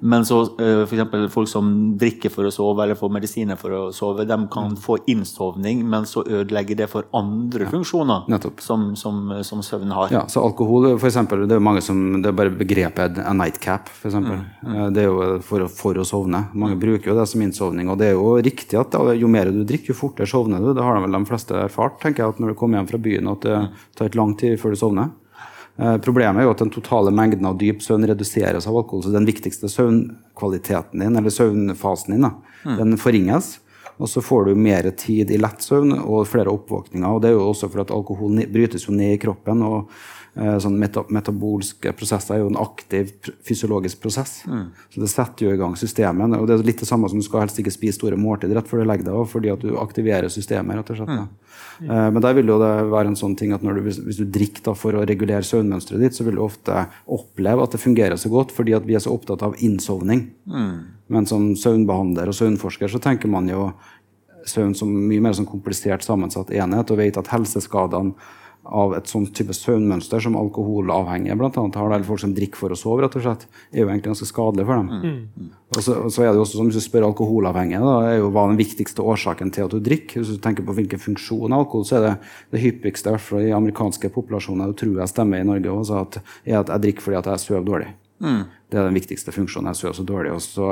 Men 0.00 0.26
så 0.26 0.42
f.eks. 0.44 0.90
for 0.90 0.96
eksempel, 0.98 1.26
folk 1.32 1.50
som 1.50 1.70
drikker 2.00 2.32
for 2.34 2.48
å 2.48 2.52
sove 2.54 2.84
eller 2.84 2.98
får 2.98 3.12
medisiner 3.14 3.58
for 3.60 3.74
å 3.74 3.82
sove, 3.94 4.26
de 4.28 4.38
kan 4.52 4.72
mm. 4.72 4.78
få 4.82 4.98
innsovning, 5.10 5.84
men 5.88 6.06
så 6.08 6.24
ødelegger 6.24 6.82
det 6.82 6.88
for 6.90 7.08
andre 7.16 7.66
ja. 7.66 7.72
funksjoner 7.72 8.28
som, 8.62 8.90
som, 8.98 9.20
som, 9.46 9.62
søvn 9.64 9.94
har. 9.94 10.12
Ja, 10.14 10.24
så 10.30 10.42
alkohol, 10.44 10.90
for 10.98 11.08
eksempel, 11.10 11.46
det 11.48 11.58
er 11.58 11.64
mange 11.64 11.82
som, 11.84 12.00
det 12.22 12.30
er 12.30 12.36
bare 12.36 12.54
begrepet 12.54 13.20
a 13.22 13.34
nightcap, 13.36 13.90
f.eks. 13.92 14.18
Mm. 14.20 14.30
Mm. 14.64 14.78
Det 14.94 15.04
er 15.04 15.08
jo 15.08 15.38
for, 15.44 15.66
for, 15.72 16.00
å 16.00 16.06
sovne. 16.08 16.46
Mange 16.58 16.78
bruker 16.80 17.12
jo 17.12 17.18
det 17.18 17.28
som 17.30 17.42
innsovning, 17.44 17.90
og 17.92 18.00
det 18.00 18.12
er 18.12 18.18
jo 18.18 18.36
riktig 18.44 18.80
at 18.80 18.96
jo 19.18 19.30
mer 19.30 19.52
du 19.54 19.62
drikker, 19.64 19.92
jo 19.94 19.98
fortere 19.98 20.28
sovner 20.30 20.62
du. 20.62 20.72
Det 20.74 20.84
har 20.84 20.98
de 20.98 21.06
vel 21.06 21.18
de 21.18 21.24
fleste 21.28 21.58
erfart, 21.66 22.00
tenker 22.02 22.24
jeg, 22.24 22.34
at 22.34 22.42
når 22.42 22.54
du 22.54 22.58
kommer 22.60 22.80
hjem 22.80 22.90
fra 22.90 23.02
byen, 23.08 23.34
at 23.34 23.44
det 23.46 23.60
tar 23.98 24.10
et 24.10 24.18
lang 24.18 24.34
tid 24.40 24.58
før 24.60 24.74
du 24.74 24.80
sovner. 24.80 25.12
Eh, 25.76 25.96
problemet 25.98 26.40
er 26.40 26.46
jo 26.46 26.54
at 26.54 26.62
den 26.62 26.72
totale 26.74 27.10
mengden 27.14 27.46
av 27.48 27.58
dyp 27.58 27.82
søvn 27.82 28.06
reduseres 28.06 28.68
av 28.70 28.76
alkohol. 28.78 29.02
Så 29.04 29.12
den 29.14 29.26
viktigste 29.26 29.70
søvnkvaliteten 29.72 31.02
din, 31.02 31.16
eller 31.18 31.34
søvnfasen 31.34 32.14
din, 32.14 32.26
da, 32.28 32.34
mm. 32.64 32.76
den 32.78 32.98
forringes. 33.00 33.56
Og 34.02 34.10
så 34.10 34.22
får 34.22 34.48
du 34.48 34.58
mer 34.58 34.88
tid 34.98 35.30
i 35.30 35.38
lett 35.38 35.62
søvn 35.62 35.94
og 36.00 36.26
flere 36.26 36.50
oppvåkninger. 36.50 37.06
Og 37.06 37.22
det 37.22 37.30
er 37.30 37.36
jo 37.36 37.48
også 37.48 37.70
fordi 37.70 37.86
at 37.86 37.94
alkohol 37.94 38.40
brytes 38.50 38.88
jo 38.88 38.94
ned 38.94 39.14
i 39.14 39.20
kroppen. 39.22 39.62
og 39.62 39.90
sånn 40.34 40.74
meta 40.80 41.04
metabolske 41.14 41.92
prosesser 41.94 42.34
er 42.34 42.40
jo 42.42 42.48
en 42.50 42.58
aktiv 42.58 43.12
fysiologisk 43.46 44.00
prosess. 44.02 44.40
Mm. 44.50 44.64
Så 44.90 45.02
det 45.02 45.10
setter 45.12 45.46
jo 45.46 45.54
i 45.54 45.60
gang 45.60 45.76
systemet. 45.78 46.34
Og 46.40 46.48
det 46.50 46.56
er 46.56 46.66
litt 46.66 46.82
det 46.82 46.88
samme 46.88 47.10
som 47.10 47.20
du 47.20 47.26
skal 47.26 47.44
helst 47.44 47.60
ikke 47.62 47.74
spise 47.74 48.00
store 48.00 48.18
måltider 48.18 48.58
rett 48.58 48.70
før 48.70 48.82
du 48.82 48.88
legger 48.90 49.06
deg, 49.06 49.20
fordi 49.30 49.52
at 49.52 49.62
du 49.62 49.76
aktiverer 49.78 50.32
systemet. 50.32 50.80
rett 50.80 50.90
og 50.90 50.98
slett. 50.98 51.14
Mm. 51.14 51.44
Uh, 51.86 52.08
men 52.14 52.20
der 52.22 52.36
vil 52.38 52.50
jo 52.50 52.58
det 52.62 52.72
være 52.90 53.12
en 53.12 53.18
sånn 53.18 53.38
ting 53.38 53.54
at 53.54 53.62
du, 53.62 53.80
hvis, 53.86 54.00
hvis, 54.02 54.18
du 54.22 54.30
drikker 54.34 54.66
da, 54.70 54.76
for 54.78 54.98
å 54.98 55.06
regulere 55.06 55.46
søvnmønsteret 55.46 56.02
ditt, 56.02 56.18
så 56.18 56.26
vil 56.26 56.38
du 56.38 56.44
ofte 56.44 56.84
oppleve 57.06 57.64
at 57.64 57.74
det 57.74 57.82
fungerer 57.82 58.18
så 58.20 58.30
godt 58.32 58.54
fordi 58.54 58.74
at 58.76 58.86
vi 58.86 58.98
er 58.98 59.02
så 59.02 59.14
opptatt 59.14 59.42
av 59.46 59.58
innsovning. 59.62 60.28
Mm. 60.50 60.76
Men 61.14 61.26
som 61.30 61.52
søvnbehandler 61.58 62.30
og 62.30 62.38
søvnforsker 62.38 62.90
så 62.90 63.02
tenker 63.02 63.30
man 63.30 63.50
jo 63.50 63.68
søvn 64.48 64.74
som 64.76 64.90
mye 64.90 65.22
mer 65.24 65.34
sånn 65.36 65.48
komplisert 65.48 66.04
sammensatt 66.04 66.52
enhet, 66.54 66.90
og 66.90 67.00
vet 67.00 67.18
at 67.20 67.30
helseskadene 67.32 68.14
av 68.64 68.94
et 68.96 69.10
sånt 69.10 69.32
type 69.36 69.52
søvnmønster 69.56 70.22
som 70.24 70.38
alkoholavhengige 70.40 71.36
blant 71.36 71.56
annet, 71.60 71.76
har, 71.76 71.90
eller 71.90 72.06
folk 72.06 72.22
som 72.22 72.32
drikker 72.36 72.60
for 72.60 72.72
å 72.72 72.78
sove, 72.78 73.02
rett 73.04 73.16
og 73.18 73.24
slett, 73.26 73.44
er 73.72 73.82
jo 73.82 73.88
egentlig 73.88 74.12
ganske 74.12 74.28
skadelig 74.30 74.64
for 74.68 74.80
dem. 74.80 74.88
Mm. 74.90 75.18
mm. 75.34 75.50
Og, 75.74 75.80
så, 75.82 75.96
og, 75.98 76.12
så, 76.14 76.22
er 76.22 76.30
det 76.30 76.38
jo 76.38 76.44
også, 76.44 76.58
som 76.60 76.68
Hvis 76.70 76.78
du 76.78 76.84
spør 76.84 77.08
alkoholavhengige, 77.08 77.82
da, 77.82 77.94
er 78.06 78.20
jo 78.20 78.30
hva 78.34 78.46
den 78.46 78.60
viktigste 78.60 79.04
årsaken 79.04 79.50
til 79.54 79.66
at 79.66 79.74
du 79.74 79.82
drikker. 79.82 80.22
Hvis 80.22 80.36
du 80.36 80.40
tenker 80.42 80.66
på 80.66 80.76
hvilken 80.76 81.02
funksjon 81.02 81.52
av 81.52 81.64
alkohol, 81.64 81.84
så 81.88 81.98
er 81.98 82.06
det 82.06 82.14
det 82.54 82.62
hyppigste 82.62 83.16
i 83.42 83.50
amerikanske 83.56 84.12
populasjoner, 84.14 84.70
det 84.70 84.80
tror 84.80 85.02
jeg 85.02 85.12
stemmer 85.12 85.42
i 85.42 85.48
Norge 85.48 85.74
også, 85.74 86.00
at, 86.06 86.20
er 86.46 86.60
at 86.62 86.72
jeg 86.72 86.86
drikker 86.86 87.08
fordi 87.08 87.20
at 87.20 87.30
jeg 87.32 87.44
sover 87.44 87.66
dårlig. 87.66 87.90
Mm. 88.24 88.42
Det 88.70 88.78
er 88.78 88.88
den 88.88 88.96
viktigste 88.96 89.34
funksjonen. 89.34 89.70
Jeg 89.72 89.82
sover 89.82 89.98
så 89.98 90.06
dårlig. 90.08 90.32
Og 90.34 90.42
så 90.42 90.70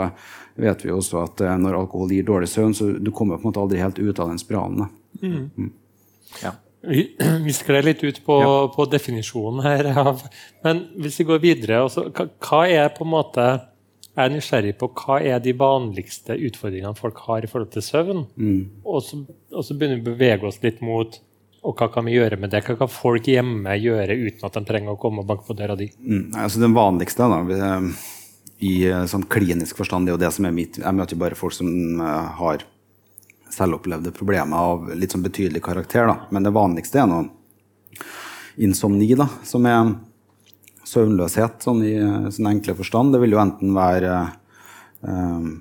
vet 0.63 0.85
vi 0.85 0.93
også 0.95 1.23
at 1.23 1.43
eh, 1.45 1.59
når 1.61 1.83
alkohol 1.83 2.13
gir 2.15 2.27
dårlig 2.27 2.49
søvn, 2.51 2.75
så 2.75 2.93
du 2.97 3.11
kommer 3.15 3.39
på 3.39 3.47
en 3.47 3.51
måte 3.51 3.63
aldri 3.63 3.83
helt 3.83 4.01
ut 4.01 4.23
av 4.23 4.33
den 4.33 4.41
spiralen. 4.41 4.87
Mm. 5.21 5.51
Mm. 5.57 5.73
Ja. 6.43 6.55
Vi, 6.89 7.05
vi 7.47 7.55
skled 7.55 7.87
litt 7.87 8.05
ut 8.05 8.23
på, 8.27 8.39
ja. 8.43 8.55
på, 8.75 8.87
definisjonen 8.91 9.65
her. 9.67 9.91
Men 10.67 10.87
hvis 11.03 11.21
vi 11.23 11.29
går 11.29 11.43
videre, 11.43 11.83
også, 11.87 12.09
hva, 12.11 12.29
hva, 12.43 12.63
er 12.69 12.95
på 12.97 13.07
en 13.07 13.15
måte 13.15 13.51
jeg 14.13 14.29
er 14.29 14.33
nysgjerrig 14.35 14.73
på 14.77 14.91
hva 14.93 15.23
er 15.25 15.39
de 15.41 15.55
vanligste 15.57 16.35
utfordringene 16.37 16.99
folk 16.99 17.23
har 17.25 17.45
i 17.45 17.49
forhold 17.49 17.71
til 17.73 17.85
søvn. 17.87 18.27
Mm. 18.37 18.83
Og, 18.85 18.99
så, 19.07 19.23
og, 19.55 19.63
så, 19.65 19.77
begynner 19.77 20.03
vi 20.03 20.05
å 20.05 20.13
bevege 20.13 20.51
oss 20.51 20.61
litt 20.65 20.83
mot 20.85 21.17
og 21.63 21.79
hva 21.79 21.87
kan 21.95 22.07
vi 22.09 22.17
gjøre 22.17 22.37
med 22.43 22.51
det? 22.51 22.65
Hva 22.67 22.75
kan 22.81 22.91
folk 22.91 23.29
hjemme 23.31 23.77
gjøre 23.79 24.17
uten 24.19 24.49
at 24.49 24.57
de 24.57 24.65
trenger 24.67 24.97
å 24.97 25.01
komme 25.01 25.23
og 25.23 25.29
banke 25.29 25.47
på 25.47 25.55
døra 25.57 25.77
di? 25.79 25.87
Mm, 26.03 26.35
altså 26.43 26.59
Den 26.59 26.75
vanligste 26.75 27.29
da, 27.31 27.39
eh, 27.55 28.09
i 28.67 28.73
eh, 28.89 29.05
sånn 29.11 29.29
klinisk 29.31 29.79
forstand, 29.79 30.07
det 30.07 30.13
er 30.13 30.19
jo 30.19 30.23
det 30.25 30.33
som 30.35 30.49
er 30.49 30.57
mitt 30.57 30.81
Jeg 30.83 30.99
møter 30.99 31.21
bare 31.21 31.39
folk 31.39 31.55
som 31.55 31.71
uh, 32.03 32.35
har 32.41 32.67
selvopplevde 33.53 34.15
problemer 34.17 34.57
av 34.57 34.91
litt 34.97 35.15
sånn 35.15 35.25
betydelig 35.25 35.63
karakter. 35.65 36.07
da. 36.09 36.17
Men 36.31 36.47
det 36.47 36.55
vanligste 36.55 37.03
er 37.03 37.11
nå 37.11 37.23
insomni, 38.57 39.13
da, 39.17 39.29
som 39.49 39.67
er 39.69 39.95
søvnløshet 40.89 41.65
sånn 41.65 41.83
i 41.87 41.95
sin 42.33 42.49
enkle 42.51 42.75
forstand. 42.79 43.15
Det 43.15 43.23
vil 43.23 43.37
jo 43.37 43.43
enten 43.43 43.75
være 43.77 44.17
eh, 45.07 45.53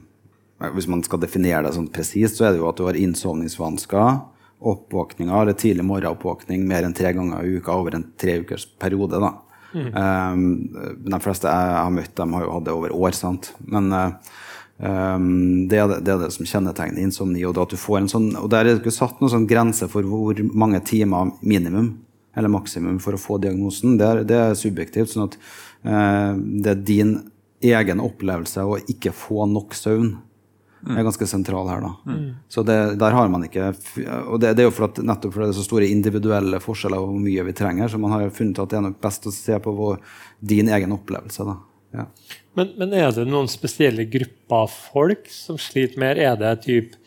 Hvis 0.76 0.90
man 0.92 1.02
skal 1.02 1.22
definere 1.22 1.64
det 1.66 1.76
sånn 1.78 1.92
presist, 1.94 2.38
så 2.38 2.46
er 2.46 2.54
det 2.54 2.62
jo 2.62 2.68
at 2.70 2.78
du 2.78 2.84
har 2.86 3.00
innsovningsvansker, 3.00 4.20
oppvåkninger 4.62 5.34
eller 5.34 5.58
tidlig 5.58 5.88
morgenoppvåkning 5.90 6.68
mer 6.70 6.86
enn 6.86 6.94
tre 6.94 7.16
ganger 7.18 7.42
i 7.42 7.56
uka 7.58 7.74
over 7.74 7.96
en 7.98 8.12
tre 8.14 8.36
ukers 8.44 8.68
periode. 8.80 9.18
da. 9.18 9.32
Mm. 9.74 9.88
Um, 9.96 10.44
de 11.08 11.20
fleste 11.24 11.50
jeg 11.50 11.74
har 11.80 11.94
møtt, 11.96 12.14
dem 12.20 12.36
har 12.38 12.46
jo 12.46 12.54
hatt 12.54 12.68
det 12.68 12.76
over 12.76 12.94
år. 12.94 13.16
sant? 13.18 13.54
Men 13.66 13.90
uh, 13.90 14.36
um, 14.82 15.68
det, 15.70 15.80
er 15.80 15.90
det, 15.92 16.00
det, 16.06 16.14
er 16.14 16.24
det, 16.26 16.32
som 16.36 16.48
kjennetegner 16.50 17.06
insomni. 17.06 17.44
Og, 17.48 17.58
at 17.62 17.74
du 17.74 17.80
får 17.80 18.02
en 18.02 18.12
sånn, 18.12 18.30
og 18.40 18.50
der 18.52 18.66
er 18.66 18.74
det 18.74 18.82
ikke 18.82 18.96
satt 18.96 19.22
noen 19.22 19.34
sånn 19.34 19.50
grense 19.50 19.90
for 19.92 20.08
hvor 20.08 20.42
mange 20.52 20.82
timer 20.88 21.34
minimum 21.42 21.94
eller 22.36 22.52
maksimum 22.52 23.00
for 23.04 23.16
å 23.16 23.20
få 23.20 23.38
diagnosen, 23.44 23.98
det 24.00 24.08
er, 24.08 24.24
det 24.28 24.40
er 24.40 24.58
subjektivt. 24.58 25.12
sånn 25.12 25.28
at 25.28 25.38
eh, 25.84 26.34
det 26.64 26.74
er 26.74 26.84
din 26.88 27.16
egen 27.62 28.02
opplevelse 28.02 28.64
å 28.66 28.78
ikke 28.90 29.14
få 29.14 29.46
nok 29.52 29.76
søvn 29.78 30.14
mm. 30.88 30.96
er 30.96 31.06
ganske 31.06 31.28
sentral 31.30 31.70
her. 31.70 31.82
da. 31.84 31.92
Mm. 32.08 32.30
Så 32.50 32.64
det, 32.68 32.78
der 33.02 33.18
har 33.18 33.30
man 33.30 33.46
ikke 33.46 33.74
Og 34.28 34.40
det, 34.42 34.56
det 34.58 34.64
er 34.64 34.70
jo 34.70 34.76
for 34.76 34.90
at, 34.90 35.02
nettopp 35.04 35.36
fordi 35.36 35.50
det 35.50 35.56
er 35.56 35.60
så 35.60 35.68
store 35.68 35.90
individuelle 35.92 36.62
forskjeller 36.64 37.04
hvor 37.04 37.20
mye 37.20 37.46
vi 37.48 37.58
trenger, 37.58 37.92
så 37.92 38.00
man 38.02 38.16
har 38.16 38.30
funnet 38.36 38.64
at 38.64 38.72
det 38.72 38.80
er 38.80 38.88
nok 38.88 39.02
best 39.04 39.28
å 39.28 39.36
se 39.36 39.60
på 39.62 39.76
vår, 39.78 40.00
din 40.40 40.72
egen 40.72 40.96
opplevelse. 40.96 41.48
da. 41.48 41.60
Ja. 41.92 42.08
Men, 42.58 42.74
men, 42.80 42.94
er 42.96 43.12
det 43.16 43.28
noen 43.30 43.50
spesielle 43.52 44.08
grupper 44.12 44.66
av 44.66 44.72
folk 44.72 45.30
som 45.32 45.60
sliter 45.60 46.00
mer? 46.02 46.20
Er 46.20 46.36
det 46.40 46.56
typ 46.66 46.98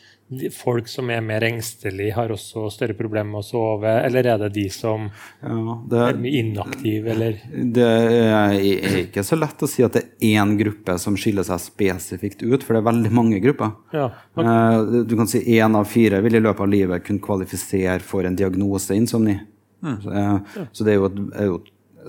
folk 0.57 0.89
som 0.89 1.11
er 1.13 1.21
mer 1.23 1.45
engstelige, 1.45 2.15
har 2.17 2.33
også 2.33 2.65
større 2.73 2.97
problemer 2.97 3.29
med 3.29 3.43
å 3.43 3.47
sove? 3.47 3.93
Eller 4.07 4.27
er 4.33 4.41
det 4.41 4.51
de 4.57 4.65
som 4.73 5.07
ja, 5.45 5.77
det, 5.91 6.01
er 6.01 6.21
mye 6.21 6.41
inaktive, 6.41 7.13
eller? 7.13 7.39
Det 7.77 7.87
er 7.87 8.57
ikke 9.05 9.25
så 9.27 9.39
lett 9.39 9.63
å 9.63 9.69
si 9.71 9.85
at 9.85 9.99
det 9.99 10.05
er 10.05 10.35
én 10.41 10.57
gruppe 10.61 10.97
som 11.03 11.19
skiller 11.21 11.47
seg 11.47 11.63
spesifikt 11.63 12.43
ut, 12.43 12.65
for 12.65 12.75
det 12.75 12.83
er 12.83 12.89
veldig 12.89 13.15
mange 13.15 13.41
grupper. 13.45 13.77
Ja, 13.95 14.09
okay. 14.33 14.49
Eh, 14.49 15.05
du 15.05 15.17
kan 15.21 15.31
si 15.31 15.45
én 15.59 15.77
av 15.77 15.89
fire 15.93 16.23
vil 16.25 16.41
i 16.41 16.45
løpet 16.45 16.67
av 16.67 16.73
livet 16.73 17.07
kunne 17.07 17.25
kvalifisere 17.25 18.01
for 18.05 18.27
en 18.27 18.39
diagnose 18.39 18.97
insomni. 18.97 19.37
Mm. 19.85 19.99
Så, 20.01 20.15
ja. 20.17 20.69
så, 20.73 20.85
det 20.87 20.95
er 20.95 21.03
jo, 21.03 21.11
et, 21.11 21.25
er 21.37 21.51
jo 21.53 21.59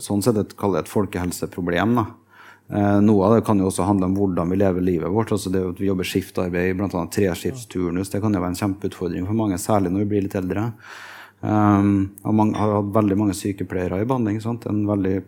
sånn 0.04 0.24
sett 0.24 0.40
et, 0.40 0.56
et 0.56 0.92
folkehelseproblem. 0.92 2.00
da. 2.00 2.14
Eh, 2.70 3.02
noe 3.02 3.26
av 3.26 3.36
det 3.36 3.44
kan 3.46 3.60
jo 3.62 3.68
også 3.70 3.86
handle 3.86 4.08
om 4.10 4.16
hvordan 4.18 4.50
vi 4.50 4.58
lever 4.58 4.82
livet 4.82 5.12
vårt. 5.12 5.32
altså 5.32 5.52
det 5.54 5.62
at 5.62 5.82
Vi 5.82 5.90
jobber 5.90 6.08
skiftarbeid, 6.08 6.78
bl.a. 6.78 6.90
treskiftsturnus. 6.90 8.10
Det 8.10 8.22
kan 8.22 8.34
jo 8.34 8.42
være 8.42 8.56
en 8.56 8.62
kjempeutfordring 8.62 9.28
for 9.28 9.38
mange, 9.38 9.60
særlig 9.62 9.92
når 9.94 10.06
vi 10.06 10.10
blir 10.14 10.26
litt 10.26 10.40
eldre. 10.40 10.72
Um, 11.46 12.16
og 12.26 12.34
man 12.34 12.56
har 12.58 12.72
hatt 12.80 12.94
veldig 12.96 13.18
mange 13.20 13.36
sykepleiere 13.38 14.00
i 14.02 14.08
behandling. 14.08 14.40
Sant? 14.42 14.66
En 14.66 14.86
veldig 14.88 15.20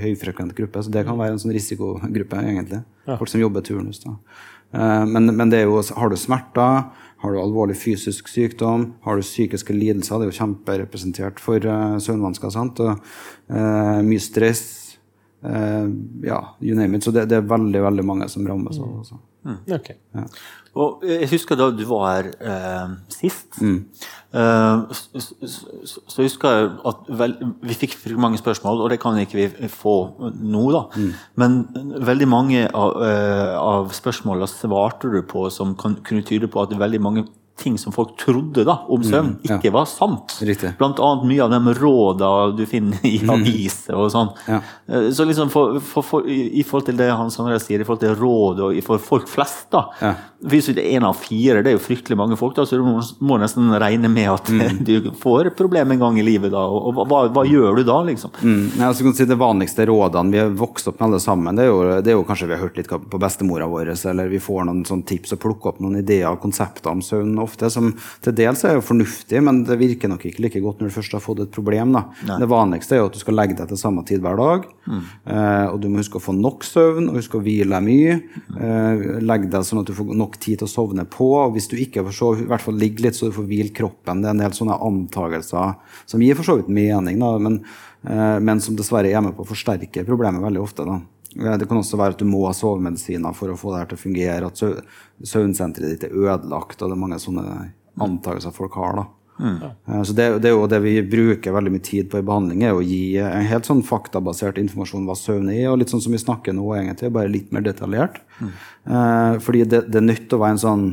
høyfrekvent 0.00 0.56
gruppe. 0.56 0.80
Så 0.84 0.92
det 0.94 1.04
kan 1.04 1.18
være 1.18 1.36
en 1.36 1.42
sånn 1.42 1.52
risikogruppe, 1.52 2.40
egentlig. 2.40 2.80
Ja. 3.04 3.18
Folk 3.18 3.34
som 3.34 3.42
jobber 3.42 3.66
turnus. 3.66 4.00
da. 4.06 4.16
Uh, 4.72 5.04
men, 5.04 5.28
men 5.36 5.52
det 5.52 5.60
er 5.60 5.68
jo, 5.68 5.82
har 5.96 6.08
du 6.08 6.16
smerter, 6.16 6.88
har 7.18 7.34
du 7.34 7.40
alvorlig 7.42 7.76
fysisk 7.76 8.28
sykdom, 8.30 8.92
har 9.04 9.18
du 9.18 9.26
psykiske 9.26 9.74
lidelser, 9.74 10.20
det 10.20 10.28
er 10.28 10.30
jo 10.30 10.40
kjemperepresentert 10.40 11.40
for 11.42 11.60
uh, 11.68 11.98
søvnvansker. 12.00 12.52
sant? 12.54 12.80
Og, 12.80 13.08
uh, 13.52 13.98
mye 14.06 14.22
stress 14.22 14.87
ja, 15.42 16.38
you 16.60 16.74
name 16.74 16.96
it. 16.96 17.04
Så 17.04 17.12
det, 17.14 17.28
det, 17.30 17.38
er 17.38 17.50
veldig 17.50 17.82
veldig 17.84 18.04
mange 18.06 18.28
som 18.30 18.46
rammes 18.48 18.78
av 18.82 18.94
det. 18.98 19.18
Mm. 19.48 19.58
Okay. 19.78 19.94
Ja. 20.16 20.24
Og 20.78 21.02
jeg 21.06 21.26
husker 21.32 21.58
da 21.58 21.68
du 21.74 21.82
var 21.88 22.04
her 22.08 22.26
uh, 22.42 22.96
sist. 23.10 23.56
Mm. 23.62 23.78
Uh, 24.34 24.90
så, 24.92 25.22
så, 25.22 25.70
så, 26.04 26.16
husker 26.20 26.54
jeg 26.54 26.68
at 26.90 27.08
vel, 27.22 27.34
vi 27.64 27.78
fikk 27.78 27.96
mange 28.20 28.38
spørsmål, 28.38 28.82
og 28.84 28.92
det 28.92 29.00
kan 29.02 29.18
ikke 29.18 29.38
vi 29.38 29.70
få 29.72 29.96
nå. 30.34 30.64
da. 30.74 30.84
Mm. 30.94 31.10
Men 31.40 31.58
veldig 32.10 32.28
mange 32.28 32.66
av, 32.68 32.98
av 33.62 33.90
spørsmålene 33.96 34.50
svarte 34.50 35.10
du 35.14 35.22
på 35.26 35.48
som 35.54 35.74
kan, 35.78 35.98
kunne 36.06 36.26
tyde 36.26 36.50
på 36.50 36.62
at 36.62 36.76
veldig 36.78 37.02
mange 37.02 37.26
ting 37.58 37.78
som 37.78 37.92
folk 37.92 38.16
trodde 38.20 38.64
da, 38.64 38.78
om 38.88 39.02
mm, 39.02 39.08
søvn, 39.10 39.32
mm, 39.36 39.48
ja. 39.48 39.58
ikke 39.58 39.72
var 39.74 39.88
sant. 39.90 40.38
Riktig. 40.42 40.72
Blant 40.78 41.00
annet 41.02 41.28
mye 41.30 41.44
av 41.44 41.54
de 41.54 41.74
råda 41.78 42.30
du 42.56 42.64
finner 42.70 43.02
i 43.06 43.18
mm. 43.22 43.34
aviser 43.34 43.98
og 43.98 44.10
sånn. 44.14 44.32
Ja. 44.48 44.60
Eh, 44.86 45.10
så 45.14 45.26
liksom 45.28 45.52
for, 45.52 45.80
for, 45.84 46.06
for, 46.06 46.28
i 46.28 46.64
forhold 46.66 46.88
til 46.90 46.98
det 47.00 47.10
Hans 47.10 47.38
Andreas 47.42 47.66
sier, 47.68 47.82
i 47.82 47.88
forhold 47.88 48.04
til 48.04 48.16
råd 48.18 48.64
og 48.68 48.82
for 48.86 49.02
folk 49.10 49.30
flest 49.30 49.70
da, 49.74 49.88
ja. 50.02 50.14
Hvis 50.38 50.68
det 50.70 50.84
er 50.84 51.00
én 51.00 51.02
av 51.02 51.16
fire, 51.18 51.64
det 51.66 51.72
er 51.72 51.74
jo 51.74 51.82
fryktelig 51.82 52.14
mange 52.14 52.36
folk, 52.38 52.54
da, 52.54 52.62
så 52.62 52.76
du 52.78 52.84
må, 52.86 53.00
må 53.26 53.40
nesten 53.42 53.72
regne 53.82 54.06
med 54.12 54.28
at 54.30 54.50
mm. 54.54 54.76
du 54.86 55.08
får 55.18 55.50
problemer 55.58 55.96
en 55.96 56.04
gang 56.04 56.20
i 56.20 56.22
livet 56.22 56.52
da. 56.54 56.62
Og, 56.62 56.92
og 56.92 57.08
hva, 57.10 57.24
hva, 57.34 57.42
gjør 57.42 57.80
du 57.80 57.82
da, 57.88 57.96
liksom? 58.06 58.36
Mm. 58.38 58.60
Ja, 58.78 58.92
altså, 58.92 59.10
si 59.18 59.26
det 59.26 59.38
vanligste 59.40 59.88
rådene 59.90 60.30
vi 60.30 60.38
har 60.38 60.54
vokst 60.54 60.92
opp 60.92 61.00
med 61.00 61.08
alle 61.08 61.20
sammen, 61.24 61.58
det 61.58 61.66
er 61.66 61.72
jo, 61.72 61.80
det 62.06 62.12
er 62.12 62.18
jo 62.20 62.22
kanskje 62.28 62.46
vi 62.52 62.54
har 62.54 62.62
hørt 62.62 62.78
litt 62.78 62.86
på 62.86 63.20
bestemora 63.20 63.66
vår, 63.66 63.90
eller 64.12 64.30
vi 64.30 64.38
får 64.42 64.68
noen 64.68 64.84
sånn 64.86 65.02
tips 65.08 65.34
og 65.34 65.42
plukker 65.42 65.72
opp 65.72 65.82
noen 65.82 66.04
ideer 66.04 66.30
og 66.30 66.38
konsepter 66.44 66.94
om 66.94 67.02
søvn 67.02 67.34
ofte, 67.48 67.70
som 67.72 67.90
til 68.24 68.36
dels 68.38 68.62
er 68.66 68.76
jo 68.76 68.84
fornuftig, 68.84 69.40
men 69.44 69.62
det 69.66 69.78
virker 69.80 70.12
nok 70.12 70.26
ikke 70.28 70.44
like 70.44 70.62
godt 70.62 70.82
når 70.82 70.90
du 70.90 70.96
først 70.98 71.16
har 71.16 71.24
fått 71.24 71.42
et 71.44 71.54
problem. 71.54 71.96
Det 72.28 72.48
vanligste 72.50 72.96
er 72.96 73.02
jo 73.02 73.08
at 73.10 73.16
du 73.16 73.22
skal 73.22 73.38
legge 73.38 73.56
deg 73.58 73.70
til 73.70 73.80
samme 73.80 74.04
tid 74.08 74.22
hver 74.24 74.38
dag. 74.38 74.68
Mm. 74.88 75.02
Eh, 75.32 75.66
og 75.72 75.80
du 75.82 75.88
må 75.90 76.02
huske 76.02 76.20
å 76.20 76.24
få 76.24 76.34
nok 76.36 76.66
søvn 76.66 77.10
og 77.10 77.18
huske 77.18 77.38
å 77.38 77.44
hvile 77.44 77.80
mye. 77.84 78.18
Eh, 78.54 79.04
legg 79.24 79.48
deg 79.52 79.66
sånn 79.66 79.82
at 79.82 79.90
du 79.90 79.96
får 79.96 80.14
nok 80.18 80.38
tid 80.40 80.60
til 80.60 80.68
å 80.68 80.72
sovne 80.72 81.06
på. 81.08 81.30
og 81.40 81.56
Hvis 81.56 81.70
du 81.72 81.76
ikke 81.80 82.04
får 82.06 82.18
sove, 82.20 82.44
i 82.44 82.48
hvert 82.50 82.64
fall 82.64 82.78
ligge 82.80 83.04
litt 83.04 83.18
så 83.18 83.28
du 83.28 83.36
får 83.36 83.48
hvile 83.50 83.74
kroppen. 83.74 84.22
Det 84.22 84.30
er 84.30 84.36
en 84.36 84.46
del 84.46 84.56
sånne 84.56 84.80
antagelser 84.88 85.76
som 86.08 86.24
gir 86.24 86.38
for 86.38 86.48
så 86.48 86.58
vidt 86.60 86.72
mening, 86.72 87.20
da, 87.22 87.34
men, 87.42 87.60
eh, 88.06 88.38
men 88.44 88.64
som 88.64 88.76
dessverre 88.78 89.12
er 89.12 89.24
med 89.24 89.36
på 89.36 89.46
å 89.46 89.52
forsterke 89.52 90.06
problemet 90.08 90.44
veldig 90.44 90.64
ofte. 90.64 90.88
da. 90.88 91.00
Det 91.34 91.68
kan 91.68 91.80
også 91.80 91.98
være 92.00 92.16
at 92.16 92.22
du 92.22 92.28
må 92.28 92.46
ha 92.46 92.54
sovemedisiner 92.56 93.34
for 93.36 93.52
å 93.52 93.58
få 93.58 93.74
det 93.74 93.82
her 93.82 93.90
til 93.90 93.98
å 93.98 94.04
fungere. 94.04 94.48
At 94.48 95.28
søvnsenteret 95.28 95.92
ditt 95.92 96.06
er 96.08 96.16
ødelagt. 96.16 96.80
og 96.80 96.88
det 96.88 96.96
er 96.96 97.02
mange 97.04 97.20
sånne 97.22 97.44
antakelser 98.00 98.54
folk 98.54 98.78
har. 98.80 99.02
da. 99.02 99.06
Mm. 99.38 99.58
Eh, 99.86 100.02
så 100.02 100.12
det, 100.12 100.28
det, 100.42 100.50
er 100.50 100.56
jo 100.56 100.66
det 100.70 100.80
vi 100.82 100.94
bruker 101.06 101.54
veldig 101.54 101.72
mye 101.76 101.84
tid 101.84 102.08
på 102.10 102.20
i 102.20 102.26
behandling, 102.26 102.64
er 102.66 102.76
å 102.76 102.84
gi 102.84 103.18
en 103.22 103.46
helt 103.46 103.68
sånn 103.68 103.84
faktabasert 103.86 104.58
informasjon 104.58 105.04
om 105.04 105.10
hva 105.10 105.18
søvn 105.18 105.50
er, 105.54 105.68
og 105.70 105.78
litt 105.80 105.92
sånn 105.92 106.02
som 106.04 106.14
vi 106.14 106.22
snakker 106.22 106.56
nå, 106.56 106.66
egentlig, 106.76 107.12
bare 107.14 107.32
litt 107.32 107.52
mer 107.54 107.66
detaljert. 107.66 108.20
Mm. 108.40 108.52
Eh, 108.96 109.36
fordi 109.44 109.64
det, 109.68 109.84
det 109.92 110.02
er 110.02 110.08
nødt 110.08 110.26
til 110.26 110.38
å 110.38 110.42
være 110.42 110.56
en 110.56 110.64
sånn 110.64 110.86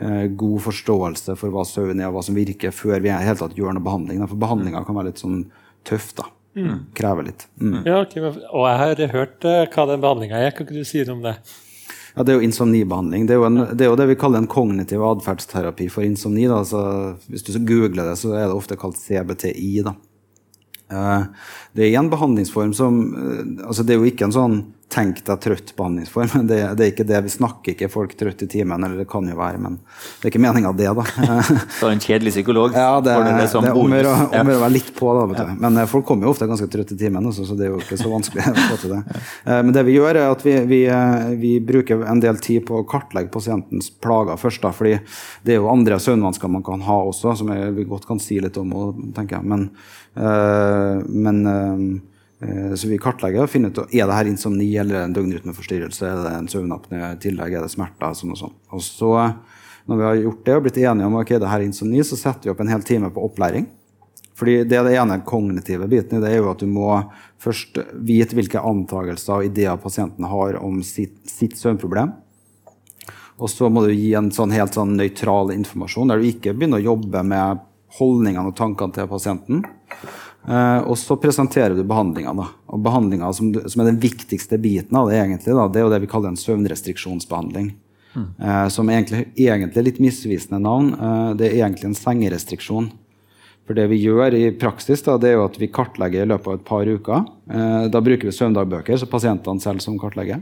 eh, 0.00 0.26
god 0.42 0.66
forståelse 0.70 1.36
for 1.40 1.54
hva 1.54 1.66
søvn 1.68 2.00
er, 2.00 2.08
og 2.08 2.18
hva 2.18 2.26
som 2.26 2.38
virker, 2.38 2.74
før 2.74 3.02
vi 3.04 3.12
helt 3.12 3.42
tatt 3.44 3.58
gjør 3.58 3.76
noe 3.76 3.86
behandling. 3.86 4.22
Da. 4.22 4.30
For 4.30 4.44
behandlinga 4.48 4.84
kan 4.86 4.98
være 4.98 5.12
litt 5.12 5.22
sånn 5.22 5.42
tøff, 5.88 6.12
da. 6.18 6.30
Mm. 6.58 6.78
Krever 6.98 7.28
litt. 7.28 7.46
Mm. 7.60 7.82
Ja, 7.86 8.00
okay, 8.02 8.22
og 8.26 8.64
jeg 8.66 8.78
har 8.80 9.12
hørt 9.14 9.44
uh, 9.46 9.64
hva 9.70 9.86
den 9.90 10.02
behandlinga 10.02 10.40
er. 10.40 10.54
Kan 10.54 10.66
ikke 10.66 10.80
du 10.80 10.88
si 10.88 11.04
noe 11.06 11.18
om 11.18 11.22
det? 11.28 11.36
Ja, 12.16 12.24
Det 12.24 12.32
er 12.32 12.40
jo 12.40 12.46
insomnibehandling. 12.48 13.28
Det 13.28 13.36
er 13.36 13.38
jo, 13.38 13.46
en, 13.46 13.60
det, 13.70 13.86
er 13.86 13.92
jo 13.92 13.98
det 14.00 14.08
vi 14.10 14.18
kaller 14.18 14.42
en 14.42 14.50
kognitiv 14.50 15.04
atferdsterapi 15.06 15.86
for 15.92 16.06
insomni. 16.06 16.48
Da. 16.50 16.62
Så 16.66 16.82
hvis 17.30 17.46
du 17.46 17.54
googler 17.58 18.10
det, 18.10 18.18
så 18.18 18.34
er 18.34 18.48
det 18.48 18.56
ofte 18.56 18.78
kalt 18.80 18.98
CBTI. 18.98 19.70
Da. 19.86 19.94
Uh, 20.90 21.30
det 21.78 21.86
er 21.86 22.00
en 22.00 22.10
behandlingsform 22.10 22.74
som 22.74 23.00
uh, 23.14 23.68
altså 23.68 23.86
Det 23.86 23.94
er 23.94 24.00
jo 24.02 24.10
ikke 24.10 24.26
en 24.26 24.34
sånn 24.34 24.60
tenk 24.90 25.22
deg 25.26 25.40
trøtt-behandlingsform. 25.44 26.46
Det, 26.50 26.58
det, 26.76 26.84
er 26.84 26.90
ikke 26.90 27.06
det. 27.06 27.20
Vi 27.26 27.32
snakker 27.32 27.74
ikke 27.74 27.88
folk 27.92 28.14
trøtt 28.18 28.42
i 28.42 28.48
timen, 28.50 28.82
eller 28.82 28.98
det 28.98 29.06
kan 29.10 29.26
jo 29.28 29.36
være, 29.38 29.60
men 29.62 29.76
det 29.78 30.26
er 30.26 30.32
ikke 30.32 30.42
meninga 30.42 30.72
det, 30.76 30.88
da. 30.96 31.04
Så 31.78 31.90
en 31.90 32.02
kjedelig 32.02 32.32
psykolog? 32.34 32.74
Ja, 32.74 32.98
det, 33.04 33.14
det, 33.26 33.34
det 33.36 33.70
er 33.70 34.08
om 34.10 34.50
å 34.50 34.58
være 34.64 34.72
litt 34.74 34.90
på, 34.96 35.12
da. 35.14 35.26
vet 35.30 35.38
du. 35.42 35.52
Men 35.62 35.78
eh, 35.78 35.88
folk 35.90 36.08
kommer 36.08 36.26
jo 36.26 36.34
ofte 36.34 36.48
ganske 36.50 36.66
trøtt 36.72 36.94
i 36.96 36.98
timen, 36.98 37.28
også, 37.30 37.46
så 37.46 37.58
det 37.58 37.68
er 37.68 37.74
jo 37.74 37.80
ikke 37.82 38.00
så 38.00 38.10
vanskelig 38.10 38.48
å 38.50 38.56
få 38.58 38.80
til 38.82 38.96
det. 38.96 39.00
Eh, 39.44 39.60
men 39.60 39.72
det 39.76 39.86
vi 39.86 39.96
gjør, 39.98 40.18
er 40.24 40.34
at 40.34 40.44
vi, 40.46 40.56
vi, 40.70 40.82
eh, 40.90 41.30
vi, 41.40 41.54
bruker 41.70 42.04
en 42.10 42.22
del 42.24 42.40
tid 42.42 42.66
på 42.66 42.80
å 42.80 42.88
kartlegge 42.88 43.30
pasientens 43.34 43.92
plager 44.02 44.40
først, 44.40 44.64
da, 44.64 44.74
fordi 44.74 44.96
det 45.46 45.54
er 45.54 45.60
jo 45.60 45.70
andre 45.70 46.00
søvnvansker 46.02 46.50
man 46.50 46.66
kan 46.66 46.82
ha 46.88 47.00
også, 47.12 47.36
som 47.38 47.54
jeg, 47.54 47.74
vi 47.78 47.88
godt 47.88 48.08
kan 48.08 48.22
si 48.22 48.40
litt 48.42 48.58
om, 48.58 48.74
tenker 49.14 49.38
jeg. 49.38 49.50
Men, 49.50 49.68
men 51.10 52.00
så 52.40 52.88
vi 52.88 52.96
kartlegger 53.00 53.44
og 53.44 53.50
finner 53.52 53.68
ut 53.68 53.82
er 53.92 54.06
det 54.08 54.16
her 54.16 54.28
insomni 54.30 54.70
eller 54.80 55.02
en 55.02 55.12
døgnrytmeforstyrrelse. 55.12 56.06
Er 56.08 56.22
det 56.24 56.30
en 56.38 56.48
søvnapné 56.48 57.00
i 57.10 57.18
tillegg? 57.20 57.52
Er 57.52 57.66
det 57.66 57.72
smerter? 57.74 58.14
Sånn 58.16 58.32
og 58.32 58.40
sånn. 58.40 58.54
Og 58.72 58.80
så, 58.84 59.10
når 59.90 60.00
vi 60.00 60.06
har 60.06 60.22
gjort 60.22 60.46
det 60.46 60.54
og 60.56 60.64
blitt 60.64 60.80
enige 60.80 61.10
om 61.10 61.18
ok, 61.20 61.34
det 61.36 61.50
her 61.50 61.60
er 61.60 61.68
insomni, 61.68 62.00
så 62.06 62.16
setter 62.16 62.48
vi 62.48 62.54
opp 62.54 62.62
en 62.64 62.72
hel 62.72 62.86
time 62.86 63.12
på 63.12 63.26
opplæring 63.28 63.68
Fordi 64.40 64.62
det 64.64 64.78
er 64.78 64.88
det 64.88 64.96
ene 64.96 65.20
kognitive 65.28 65.88
biten 65.90 66.16
i 66.16 66.22
det 66.22 66.30
er 66.32 66.40
jo 66.40 66.48
at 66.54 66.64
du 66.64 66.70
må 66.70 66.88
først 67.44 67.76
vite 68.08 68.38
hvilke 68.38 68.62
antakelser 68.64 69.36
og 69.36 69.50
ideer 69.50 69.76
pasienten 69.82 70.24
har 70.24 70.56
om 70.64 70.80
sitt, 70.86 71.18
sitt 71.28 71.60
søvnproblem. 71.60 72.14
Og 73.40 73.48
så 73.52 73.68
må 73.72 73.84
du 73.84 73.92
gi 73.92 74.14
en 74.16 74.32
sånn 74.32 74.52
helt 74.52 74.76
sånn 74.76 74.96
nøytral 74.96 75.52
informasjon, 75.52 76.08
der 76.12 76.20
du 76.20 76.28
ikke 76.28 76.54
begynner 76.56 76.80
å 76.80 76.88
jobbe 76.92 77.22
med 77.24 77.60
holdningene 77.98 78.48
og 78.48 78.56
tankene 78.56 78.96
til 78.96 79.08
pasienten. 79.10 79.62
Uh, 80.48 80.80
og 80.88 80.96
så 80.96 81.18
presenterer 81.20 81.76
du 81.76 81.84
behandlinga. 81.84 82.32
Og 82.72 82.80
behandlinga 82.84 83.28
som, 83.36 83.52
som, 83.66 83.82
er 83.82 83.90
den 83.90 84.00
viktigste 84.00 84.58
biten 84.62 84.96
av 84.96 85.10
det, 85.10 85.18
egentlig, 85.20 85.52
da, 85.56 85.68
det 85.68 85.82
er 85.82 85.86
jo 85.86 85.92
det 85.92 86.00
vi 86.06 86.10
kaller 86.10 86.32
en 86.32 86.40
søvnrestriksjonsbehandling. 86.40 87.74
Mm. 88.14 88.26
Uh, 88.40 88.66
som 88.72 88.88
egentlig, 88.90 89.26
egentlig 89.38 89.82
er 89.82 89.86
litt 89.86 90.02
misvisende 90.02 90.62
navn. 90.64 90.94
Uh, 90.96 91.30
det 91.38 91.50
er 91.50 91.60
egentlig 91.60 91.92
en 91.92 92.00
sengerestriksjon. 92.00 92.90
For 93.70 93.78
det 93.78 93.84
vi 93.92 94.00
gjør 94.02 94.34
i 94.34 94.48
praksis, 94.58 94.98
da, 95.06 95.14
det 95.14 95.28
er 95.30 95.36
jo 95.36 95.44
at 95.46 95.54
vi 95.60 95.68
kartlegger 95.70 96.24
i 96.24 96.26
løpet 96.26 96.48
av 96.48 96.56
et 96.56 96.64
par 96.66 96.88
uker. 96.90 97.20
Eh, 97.54 97.84
da 97.94 98.00
bruker 98.02 98.26
vi 98.26 98.32
søvndagbøker, 98.34 98.98
så 98.98 99.06
pasientene 99.06 99.62
selv 99.62 99.84
som 99.84 99.94
kartlegger. 100.00 100.40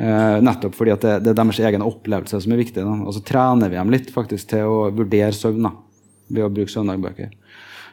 Eh, 0.00 0.38
nettopp 0.46 0.78
fordi 0.78 0.94
det, 1.02 1.18
det, 1.26 1.34
er 1.34 1.36
deres 1.36 1.60
egen 1.60 1.84
opplevelse 1.84 2.40
som 2.40 2.54
er 2.54 2.62
viktig. 2.62 2.86
Da. 2.86 2.94
Og 3.04 3.12
så 3.18 3.20
trener 3.28 3.68
vi 3.68 3.76
dem 3.76 3.92
litt 3.92 4.08
faktisk 4.14 4.48
til 4.54 4.64
å 4.64 4.78
vurdere 4.96 5.28
søvn 5.36 5.68
da, 5.68 5.74
ved 6.32 6.46
å 6.46 6.48
bruke 6.56 6.72
søvndagbøker. 6.72 7.36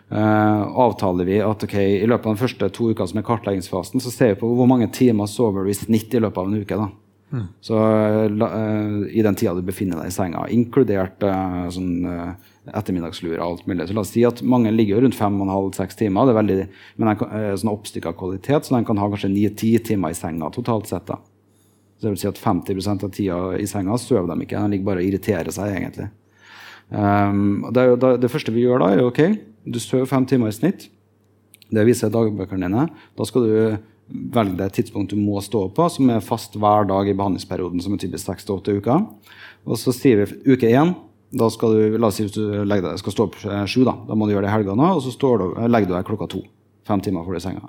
Eh, 0.09 0.61
avtaler 0.61 1.25
vi 1.25 1.39
at 1.41 1.63
okay, 1.65 1.95
i 1.97 2.05
løpet 2.05 2.29
av 2.29 2.35
de 2.35 2.41
første 2.43 2.69
to 2.77 2.91
ukene 2.93 3.09
som 3.09 3.19
er 3.21 3.25
kartleggingsfasen, 3.25 4.03
så 4.03 4.13
ser 4.13 4.35
vi 4.35 4.41
på 4.43 4.51
hvor 4.53 4.69
mange 4.69 4.91
timer 4.93 5.29
sover 5.29 5.65
du 5.65 5.73
i 5.73 5.77
snitt 5.77 6.13
i 6.13 6.21
løpet 6.21 6.41
av 6.41 6.51
en 6.51 6.61
uke. 6.61 6.77
da. 6.77 6.89
Mm. 7.33 7.47
Så 7.59 7.75
uh, 7.75 9.07
I 9.09 9.23
den 9.25 9.35
tida 9.35 9.55
du 9.57 9.63
befinner 9.65 9.97
deg 9.99 10.11
i 10.11 10.13
senga, 10.13 10.45
inkludert 10.53 11.23
uh, 11.25 11.65
sånn, 11.73 12.05
uh, 12.05 12.51
ettermiddagslur 12.69 13.39
og 13.39 13.45
alt 13.47 13.65
mulig. 13.69 13.87
Så 13.89 13.95
la 13.97 14.03
oss 14.05 14.13
si 14.13 14.21
at 14.27 14.43
mange 14.45 14.73
ligger 14.73 15.01
rundt 15.01 15.17
5,5-6 15.17 15.97
timer. 16.03 16.29
Det 16.29 16.35
er 16.35 16.39
veldig, 16.39 16.59
men 17.01 17.11
en 17.11 17.23
uh, 17.23 17.55
sånn 17.57 17.73
oppstykka 17.73 18.13
kvalitet, 18.19 18.67
så 18.67 18.77
den 18.77 18.85
kan 18.87 19.01
ha 19.01 19.09
kanskje 19.11 19.33
9-10 19.33 19.87
timer 19.89 20.13
i 20.13 20.19
senga 20.19 20.51
totalt 20.53 20.91
sett. 20.91 21.09
da. 21.09 21.17
Så 21.97 22.05
det 22.05 22.13
vil 22.13 22.21
si 22.21 22.29
at 22.29 22.43
50% 22.43 23.07
av 23.07 23.15
tida 23.15 23.41
i 23.57 23.65
senga 23.67 23.97
sover 23.97 24.29
de 24.29 24.45
ikke. 24.45 24.61
De 24.61 24.75
ligger 24.75 24.91
bare 24.91 25.01
og 25.01 25.09
irriterer 25.09 25.51
seg, 25.55 25.73
egentlig. 25.79 26.11
Um, 26.93 27.65
det, 27.73 27.87
da, 27.97 28.13
det, 28.21 28.29
første 28.29 28.53
vi 28.53 28.67
gjør 28.67 28.83
da, 28.83 28.91
er 28.93 29.07
ok, 29.07 29.21
du 29.65 29.79
sover 29.81 30.07
fem 30.09 30.25
timer 30.29 30.51
i 30.51 30.55
snitt. 30.55 30.87
Det 31.73 31.85
viser 31.87 32.13
dagbøkene 32.13 32.67
dine. 32.67 32.87
Da 33.17 33.27
skal 33.27 33.45
du 33.45 33.55
velge 34.05 34.59
det 34.59 34.69
tidspunkt 34.77 35.13
du 35.13 35.17
må 35.17 35.41
stå 35.41 35.65
på, 35.73 35.87
som 35.89 36.11
er 36.13 36.23
fast 36.23 36.57
hver 36.61 36.85
dag 36.89 37.09
i 37.09 37.15
behandlingsperioden, 37.17 37.81
som 37.81 37.95
er 37.95 38.03
typisk 38.03 38.29
6-8 38.29 38.77
uker. 38.77 39.07
Og 39.65 39.81
så 39.81 39.93
sier 39.95 40.21
vi 40.21 40.53
uke 40.53 40.69
én 40.69 40.93
da 41.35 41.47
skal 41.51 41.73
du, 41.73 41.95
la 41.99 42.07
oss 42.07 42.19
si 42.19 42.25
hvis 42.27 42.35
du 42.35 42.43
legger 42.63 42.85
deg, 42.85 42.99
skal 43.01 43.15
stå 43.15 43.25
opp 43.27 43.39
eh, 43.43 43.63
sju, 43.67 43.81
da. 43.83 43.95
da 44.07 44.15
må 44.15 44.27
du 44.27 44.35
gjøre 44.35 44.45
det 44.45 44.51
i 44.51 44.55
helgene, 44.55 44.91
og 44.95 45.01
så 45.03 45.11
du, 45.19 45.47
eh, 45.57 45.65
legger 45.67 45.89
du 45.89 45.95
deg 45.97 46.07
klokka 46.07 46.29
to. 46.31 46.43
Fem 46.87 47.01
timer 47.03 47.25
før 47.25 47.35
du 47.35 47.41
i 47.41 47.43
senga. 47.43 47.65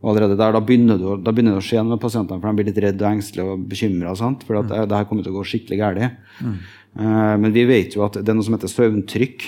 Og 0.00 0.10
allerede 0.14 0.38
der, 0.40 0.56
Da 0.56 0.62
begynner, 0.64 0.98
du, 0.98 1.10
da 1.20 1.30
begynner 1.30 1.58
det 1.58 1.60
å 1.60 1.66
skje 1.66 1.84
med 1.84 2.00
pasientene, 2.00 2.40
for 2.40 2.48
de 2.48 2.56
blir 2.56 2.70
litt 2.70 2.80
redde 2.82 3.04
og 3.04 3.12
engstelige 3.12 3.52
og 3.52 3.66
bekymra. 3.68 4.14
For 4.16 4.62
at 4.62 4.64
mm. 4.64 4.70
det, 4.72 4.78
det, 4.88 4.96
her 4.96 5.08
kommer 5.10 5.26
til 5.26 5.34
å 5.34 5.38
gå 5.38 5.44
skikkelig 5.52 5.78
galt. 5.78 6.16
Mm. 6.40 6.54
Uh, 6.96 7.34
men 7.44 7.52
vi 7.54 7.66
vet 7.68 7.94
jo 7.94 8.06
at 8.06 8.16
det 8.16 8.32
er 8.32 8.38
noe 8.38 8.46
som 8.46 8.56
heter 8.56 8.72
søvntrykk. 8.72 9.44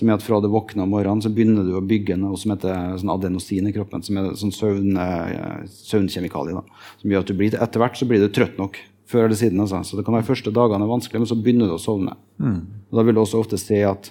Som 0.00 0.08
er 0.08 0.16
at 0.16 0.24
Fra 0.24 0.38
du 0.40 0.48
våkner 0.48 0.86
om 0.86 0.94
morgenen, 0.94 1.20
så 1.20 1.28
begynner 1.32 1.66
du 1.66 1.74
å 1.76 1.84
bygge 1.84 2.16
noe 2.16 2.38
som 2.40 2.54
heter 2.54 2.94
sånn 3.02 3.12
adenosin 3.12 3.68
i 3.68 3.74
kroppen. 3.76 4.04
Som 4.06 4.16
er 4.16 4.30
sånn 4.40 4.54
søvn, 4.54 4.94
uh, 4.96 5.66
søvnkjemikalie. 5.68 6.56
Da, 6.56 6.86
som 7.02 7.12
gjør 7.12 7.26
at 7.26 7.32
du 7.32 7.36
blir, 7.36 7.58
Etter 7.60 7.84
hvert 7.84 8.00
så 8.00 8.08
blir 8.08 8.24
du 8.24 8.30
trøtt 8.32 8.56
nok 8.60 8.80
før 9.10 9.26
eller 9.26 9.36
siden. 9.36 9.60
Altså. 9.60 9.82
Så 9.84 9.98
det 9.98 10.06
kan 10.06 10.16
være 10.16 10.28
første 10.30 10.54
dagene 10.54 10.86
er 10.86 10.94
vanskelig, 10.94 11.20
men 11.20 11.30
så 11.30 11.36
begynner 11.36 11.68
du 11.68 11.76
å 11.76 11.82
sovne. 11.82 12.16
Mm. 12.40 12.62
Og 12.90 12.98
da 12.98 13.04
vil 13.06 13.18
du 13.18 13.22
også 13.24 13.42
ofte 13.42 13.58
se 13.60 13.82
at 13.84 14.08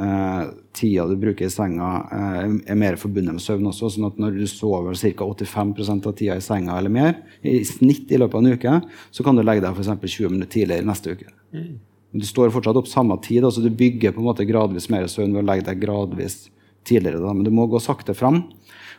eh, 0.00 0.42
tida 0.76 1.06
du 1.10 1.16
bruker 1.20 1.48
i 1.48 1.52
senga, 1.52 1.90
eh, 2.14 2.54
er 2.72 2.78
mer 2.78 2.98
forbundet 3.00 3.36
med 3.36 3.44
søvn 3.44 3.68
også. 3.72 3.92
sånn 3.96 4.08
at 4.08 4.22
når 4.22 4.38
du 4.38 4.46
sover 4.50 4.94
ca. 4.94 5.26
85% 5.26 6.08
av 6.08 6.16
tida 6.16 6.38
i 6.38 6.44
senga 6.44 6.78
eller 6.78 6.94
mer, 6.94 7.20
i 7.42 7.60
snitt 7.66 8.10
i 8.10 8.20
løpet 8.20 8.38
av 8.38 8.44
en 8.44 8.58
uke, 8.58 8.80
så 9.10 9.26
kan 9.26 9.36
du 9.36 9.44
legge 9.44 9.66
deg 9.66 9.76
f.eks. 9.76 9.92
20 10.06 10.34
minutter 10.36 10.54
tidligere 10.60 10.88
neste 10.88 11.16
uke. 11.16 11.32
Mm. 11.52 11.78
Men 12.10 12.22
du 12.22 12.26
står 12.26 12.52
fortsatt 12.54 12.78
opp 12.80 12.88
samme 12.90 13.16
tid, 13.22 13.44
altså 13.46 13.62
du 13.62 13.70
bygger 13.70 14.14
på 14.14 14.22
en 14.22 14.28
måte 14.30 14.46
gradvis 14.48 14.88
mer 14.90 15.06
søvn 15.10 15.36
ved 15.36 15.44
å 15.44 15.46
legge 15.46 15.68
deg 15.68 15.82
gradvis 15.84 16.48
tidligere. 16.88 17.22
Da. 17.22 17.34
Men 17.36 17.46
du 17.46 17.52
må 17.54 17.68
gå 17.70 17.80
sakte 17.82 18.16
fram. 18.18 18.42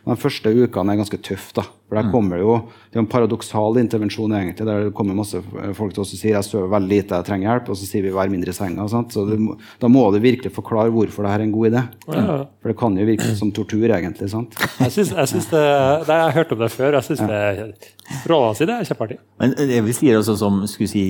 De 0.06 0.16
første 0.18 0.50
ukene 0.50 0.94
er 0.94 1.02
ganske 1.02 1.20
tøffe. 1.22 1.52
da, 1.60 1.66
for 1.92 2.00
der 2.00 2.08
mm. 2.08 2.12
kommer 2.14 2.40
Det 2.40 2.44
jo, 2.46 2.54
det 2.88 2.96
er 2.96 3.02
en 3.02 3.10
paradoksal 3.12 3.76
intervensjon, 3.82 4.32
egentlig, 4.32 4.64
der 4.64 4.86
det 4.86 4.94
kommer 4.96 5.18
masse 5.18 5.42
folk 5.76 5.92
til 5.92 6.00
oss 6.00 6.14
og 6.16 6.20
sier 6.22 6.38
jeg 6.38 6.46
sover 6.46 6.70
veldig 6.72 6.88
lite, 6.88 7.18
jeg 7.20 7.28
trenger 7.28 7.50
hjelp, 7.50 7.68
og 7.68 7.76
så 7.76 7.88
sier 7.88 8.06
vi 8.06 8.14
vær 8.16 8.32
mindre 8.32 8.54
i 8.54 8.56
senga. 8.56 8.86
Sant? 8.88 9.12
så 9.12 9.26
må, 9.36 9.58
Da 9.82 9.90
må 9.92 10.06
du 10.14 10.16
virkelig 10.24 10.54
forklare 10.56 10.92
hvorfor 10.94 11.26
det 11.26 11.34
her 11.34 11.42
er 11.42 11.46
en 11.50 11.52
god 11.52 11.68
idé. 11.68 11.82
Ja, 12.08 12.22
ja. 12.22 12.38
For 12.62 12.72
det 12.72 12.78
kan 12.80 12.96
jo 12.96 13.08
virke 13.10 13.28
som 13.36 13.52
tortur, 13.52 13.84
egentlig. 13.84 14.30
sant? 14.32 14.56
Jeg 14.80 14.94
synes, 14.96 15.12
jeg 15.12 15.28
synes 15.34 15.50
det, 15.52 15.64
det, 16.06 16.16
Jeg 16.16 16.24
har 16.24 16.36
hørt 16.38 16.52
om 16.56 16.64
det 16.64 16.70
før. 16.72 16.96
jeg 16.96 17.04
synes 17.10 17.20
ja. 17.20 17.28
det 17.28 17.92
Rådene 18.28 18.56
sine 18.58 18.74
er 18.76 18.86
kjempeartig. 18.86 19.16
Men 19.40 19.54
det 19.56 19.78
vi 19.86 19.94
sier 19.96 20.18
altså 20.18 20.34
som 20.36 20.60
si, 20.68 21.04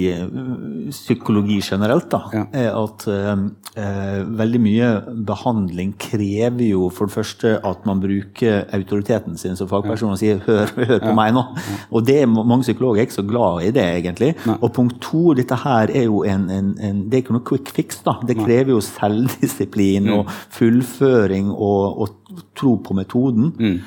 psykologi 0.92 1.58
generelt, 1.64 2.08
da, 2.12 2.20
ja. 2.34 2.44
er 2.52 2.76
at 2.78 3.06
eh, 3.08 4.20
veldig 4.42 4.60
mye 4.62 4.90
behandling 5.28 5.94
krever 6.00 6.66
jo 6.68 6.88
for 6.94 7.10
det 7.10 7.16
første 7.16 7.54
at 7.64 7.88
man 7.88 8.02
bruker 8.02 8.68
autoriteten 8.76 9.38
sin 9.40 9.58
som 9.58 9.70
fagperson 9.70 10.14
og 10.14 10.20
sier 10.20 10.42
hør, 10.46 10.71
hør 10.88 10.98
på 10.98 11.10
ja. 11.10 11.16
meg 11.16 11.34
nå. 11.36 11.44
Og 11.90 12.06
det 12.06 12.18
er 12.22 12.30
mange 12.30 12.62
psykologer 12.66 13.02
er 13.02 13.08
ikke 13.08 13.18
så 13.18 13.26
glad 13.26 13.68
i 13.68 13.72
det, 13.74 13.86
egentlig. 14.00 14.32
Nei. 14.48 14.56
Og 14.60 14.72
punkt 14.76 14.98
to, 15.04 15.34
dette 15.38 15.58
her 15.64 15.92
er 15.92 16.08
jo 16.08 16.22
en, 16.28 16.48
en, 16.50 16.72
en, 16.80 17.04
Det 17.06 17.18
er 17.18 17.24
ikke 17.24 17.36
noe 17.36 17.46
quick 17.48 17.72
fix. 17.74 18.02
da. 18.06 18.18
Det 18.26 18.38
krever 18.40 18.74
jo 18.74 18.80
selvdisiplin 18.84 20.08
mm. 20.08 20.16
og 20.18 20.34
fullføring 20.58 21.52
og, 21.52 22.02
og, 22.02 22.18
tro 22.56 22.76
på 22.84 22.94
metoden. 22.96 23.52
Mm. 23.58 23.80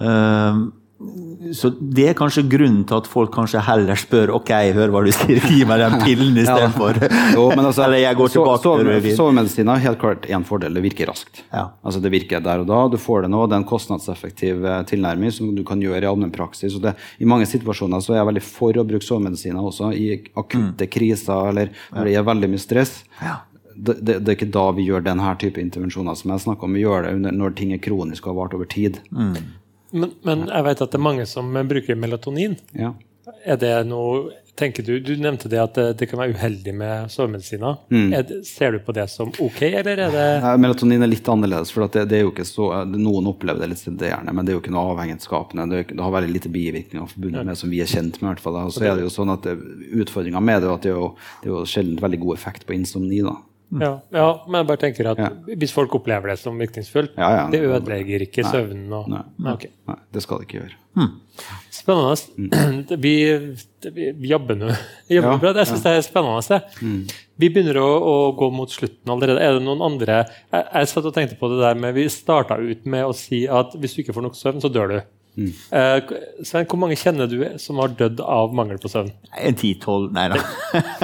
Uh, 0.00 0.81
så 1.52 1.70
Det 1.70 2.04
er 2.08 2.14
kanskje 2.16 2.44
grunnen 2.48 2.84
til 2.86 3.00
at 3.00 3.08
folk 3.10 3.32
kanskje 3.34 3.62
heller 3.66 3.98
spør 3.98 4.30
ok, 4.36 4.52
hør 4.76 4.92
hva 4.94 5.02
du 5.04 5.10
sier, 5.14 5.40
gi 5.50 5.64
meg 5.68 5.82
den 5.82 5.96
pillen 6.04 6.38
istedenfor. 6.38 7.00
ja. 7.02 7.46
altså, 7.64 7.84
Eller 7.86 8.02
jeg 8.04 8.18
går 8.18 8.32
tilbake 8.34 8.62
så, 8.62 9.16
Sovemedisin 9.18 9.72
har 9.72 9.82
helt 9.82 10.00
klart 10.00 10.28
én 10.30 10.46
fordel, 10.46 10.78
det 10.78 10.84
virker 10.86 11.10
raskt. 11.10 11.42
Ja. 11.50 11.68
Altså 11.82 12.02
Det 12.04 12.12
virker 12.14 12.44
der 12.44 12.62
og 12.62 12.68
da, 12.70 12.80
du 12.92 12.98
får 13.00 13.26
det 13.26 13.32
nå. 13.34 13.44
Det 13.46 13.58
er 13.58 13.62
en 13.64 13.68
kostnadseffektiv 13.68 14.64
eh, 14.64 14.82
tilnærming 14.88 15.34
som 15.34 15.50
du 15.56 15.64
kan 15.66 15.82
gjøre 15.82 16.04
i 16.04 16.10
allmennpraksis. 16.10 16.78
I 17.18 17.28
mange 17.28 17.48
situasjoner 17.50 18.04
så 18.04 18.14
er 18.14 18.22
jeg 18.22 18.30
veldig 18.32 18.44
for 18.46 18.78
å 18.78 18.86
bruke 18.86 19.06
sovemedisiner 19.06 19.70
også, 19.72 19.92
i 19.96 20.12
akutte 20.38 20.86
mm. 20.86 20.92
kriser 20.92 21.48
eller 21.52 21.72
når 21.90 22.08
det 22.08 22.20
er 22.20 22.28
veldig 22.28 22.52
mye 22.52 22.62
stress. 22.62 23.00
Ja. 23.20 23.40
Det, 23.72 23.96
det, 24.04 24.18
det, 24.20 24.28
er 24.28 24.36
ikke 24.36 24.52
da 24.52 24.66
vi 24.76 24.84
gjør 24.84 25.02
denne 25.04 25.32
type 25.40 25.60
intervensjoner 25.60 26.16
som 26.18 26.30
jeg 26.32 26.44
snakker 26.44 26.68
om. 26.68 26.76
Vi 26.76 26.84
gjør 26.84 27.08
det 27.08 27.32
når 27.34 27.56
ting 27.58 27.72
er 27.74 27.80
kronisk 27.82 28.26
og 28.26 28.34
har 28.34 28.40
vart 28.42 28.56
over 28.58 28.68
tid. 28.70 29.00
Mm. 29.10 29.61
Men, 29.92 30.14
men, 30.26 30.46
jeg 30.48 30.68
vet 30.68 30.84
at 30.84 30.92
det 30.92 31.00
er 31.00 31.08
mange 31.08 31.26
som 31.28 31.52
bruker 31.68 31.98
melatonin. 31.98 32.56
Ja. 32.76 32.94
Er 33.46 33.58
det 33.60 33.74
noe 33.86 34.30
tenker 34.54 34.82
du, 34.82 35.00
du 35.00 35.14
nevnte 35.16 35.48
det 35.48 35.60
at 35.62 35.76
det, 35.78 35.84
det 36.00 36.06
kan 36.10 36.20
være 36.20 36.34
uheldig 36.36 36.74
med 36.76 37.12
sovemedisiner. 37.12 37.78
Mm. 37.88 38.42
ser 38.44 38.74
du 38.74 38.80
på 38.84 38.92
det 38.92 39.06
som 39.10 39.30
ok, 39.32 39.62
eller 39.70 40.02
er 40.06 40.12
det 40.12 40.26
Nei, 40.44 40.52
Melatonin 40.60 41.04
er 41.04 41.10
litt 41.10 41.28
annerledes. 41.28 41.72
for 41.72 41.86
det, 41.86 42.04
det, 42.10 42.18
er 42.18 42.26
jo 42.26 42.32
ikke 42.34 42.46
så, 42.46 42.68
Noen 42.92 43.30
opplever 43.32 43.62
det 43.62 43.70
litt 43.72 43.80
sedenterende, 43.80 44.34
men 44.36 44.44
det 44.44 44.52
er 44.52 44.58
jo 44.58 44.64
ikke 44.64 44.74
noe 44.74 44.92
avhengighetsskapende. 44.92 45.68
Det, 45.72 45.82
det, 45.94 46.02
har 46.04 46.16
veldig 46.18 46.34
lite 46.36 46.52
bivirkninger 46.52 47.14
forbundet 47.14 47.48
med 47.48 47.60
som 47.62 47.72
vi 47.72 47.80
er 47.84 47.90
kjent 47.90 48.20
med. 48.20 48.28
hvert 48.32 48.44
fall. 48.44 48.60
Og 48.66 48.76
så 48.76 48.84
er 48.84 48.98
det 48.98 49.06
jo 49.06 49.14
sånn 49.14 49.32
at 49.32 49.48
Utfordringa 49.52 50.42
med 50.44 50.62
det 50.62 50.68
er 50.68 50.76
at 50.76 50.84
det 50.84 50.92
er 50.92 51.00
jo, 51.00 51.08
det 51.40 51.48
er 51.48 51.54
jo 51.54 51.64
sjelden 51.68 52.02
veldig 52.02 52.20
god 52.26 52.36
effekt 52.36 52.68
på 52.68 52.76
insomni. 52.76 53.22
da. 53.24 53.38
Ja, 53.80 53.92
ja, 54.12 54.28
men 54.46 54.60
jeg 54.60 54.68
bare 54.68 54.80
tenker 54.82 55.08
at 55.14 55.20
ja. 55.22 55.30
hvis 55.56 55.72
folk 55.72 55.94
opplever 55.96 56.32
det 56.32 56.36
som 56.42 56.58
virkningsfullt, 56.60 57.14
ja, 57.16 57.46
det 57.52 57.62
ødelegger 57.64 58.26
ikke 58.26 58.44
søvnen. 58.44 58.90
Og, 58.92 59.08
nei, 59.08 59.22
nei, 59.40 59.54
okay. 59.56 59.72
nei, 59.88 59.96
det 60.12 60.24
skal 60.24 60.42
det 60.42 60.48
ikke 60.48 60.58
gjøre. 60.58 60.76
Hmm. 60.92 61.14
Spennende. 61.72 62.16
Mm. 62.36 62.82
Vi, 63.00 63.14
vi, 63.94 64.28
jobber 64.28 64.58
nå 64.60 64.68
jobber 65.08 65.38
bra. 65.40 65.54
Jeg 65.56 65.70
syns 65.70 65.86
det 65.86 65.94
er 65.96 66.04
spennende. 66.04 66.58
Mm. 66.84 66.98
Vi 67.40 67.48
begynner 67.48 67.80
å, 67.80 67.88
å, 67.96 68.14
gå 68.36 68.50
mot 68.52 68.70
slutten 68.70 69.14
allerede. 69.14 69.40
Er 69.40 69.56
det 69.56 69.64
noen 69.64 69.80
andre 69.86 70.20
Jeg, 70.20 70.66
jeg 70.66 70.90
satt 70.92 71.08
og 71.08 71.16
tenkte 71.16 71.38
på 71.40 71.48
det 71.54 71.62
der 71.62 71.80
med 71.80 71.96
Vi 71.96 72.04
starta 72.12 72.60
ut 72.60 72.84
med 72.84 73.08
å 73.08 73.16
si 73.16 73.46
at 73.48 73.72
hvis 73.80 73.96
du 73.96 74.04
ikke 74.04 74.16
får 74.18 74.28
nok 74.28 74.38
søvn, 74.38 74.60
så 74.62 74.70
dør 74.72 74.92
du. 74.92 74.98
Mm. 75.32 75.52
Uh, 75.72 76.44
Svein, 76.44 76.66
hvor 76.68 76.80
mange 76.82 76.96
kjenner 77.00 77.30
du 77.30 77.38
som 77.62 77.78
har 77.80 77.94
dødd 77.96 78.20
av 78.20 78.52
mangel 78.52 78.80
på 78.82 78.90
søvn? 78.92 79.08
Ti-tolv, 79.56 80.10
nei 80.12 80.26
da. 80.32 80.40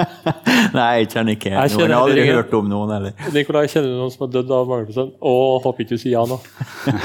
nei, 0.77 0.89
jeg 0.99 1.09
kjenner 1.15 1.33
ikke 1.33 1.53
jeg 1.53 1.73
noen. 1.73 1.81
Jeg 1.81 1.89
har 1.89 1.95
aldri 1.97 2.25
hørt 2.29 2.53
om 2.59 2.69
noen 2.69 2.93
heller. 2.93 3.15
Nikolai, 3.33 3.63
kjenner 3.71 3.89
du 3.89 3.97
noen 4.03 4.13
som 4.13 4.27
har 4.27 4.33
dødd 4.35 4.53
av 4.53 4.69
mangel 4.69 4.89
på 4.91 4.97
søvn? 4.99 5.15
Å, 5.17 5.33
håper 5.65 5.85
ikke 5.85 5.97
du 5.97 6.03
sier 6.03 6.17
ja 6.19 6.25
nå. 6.29 6.37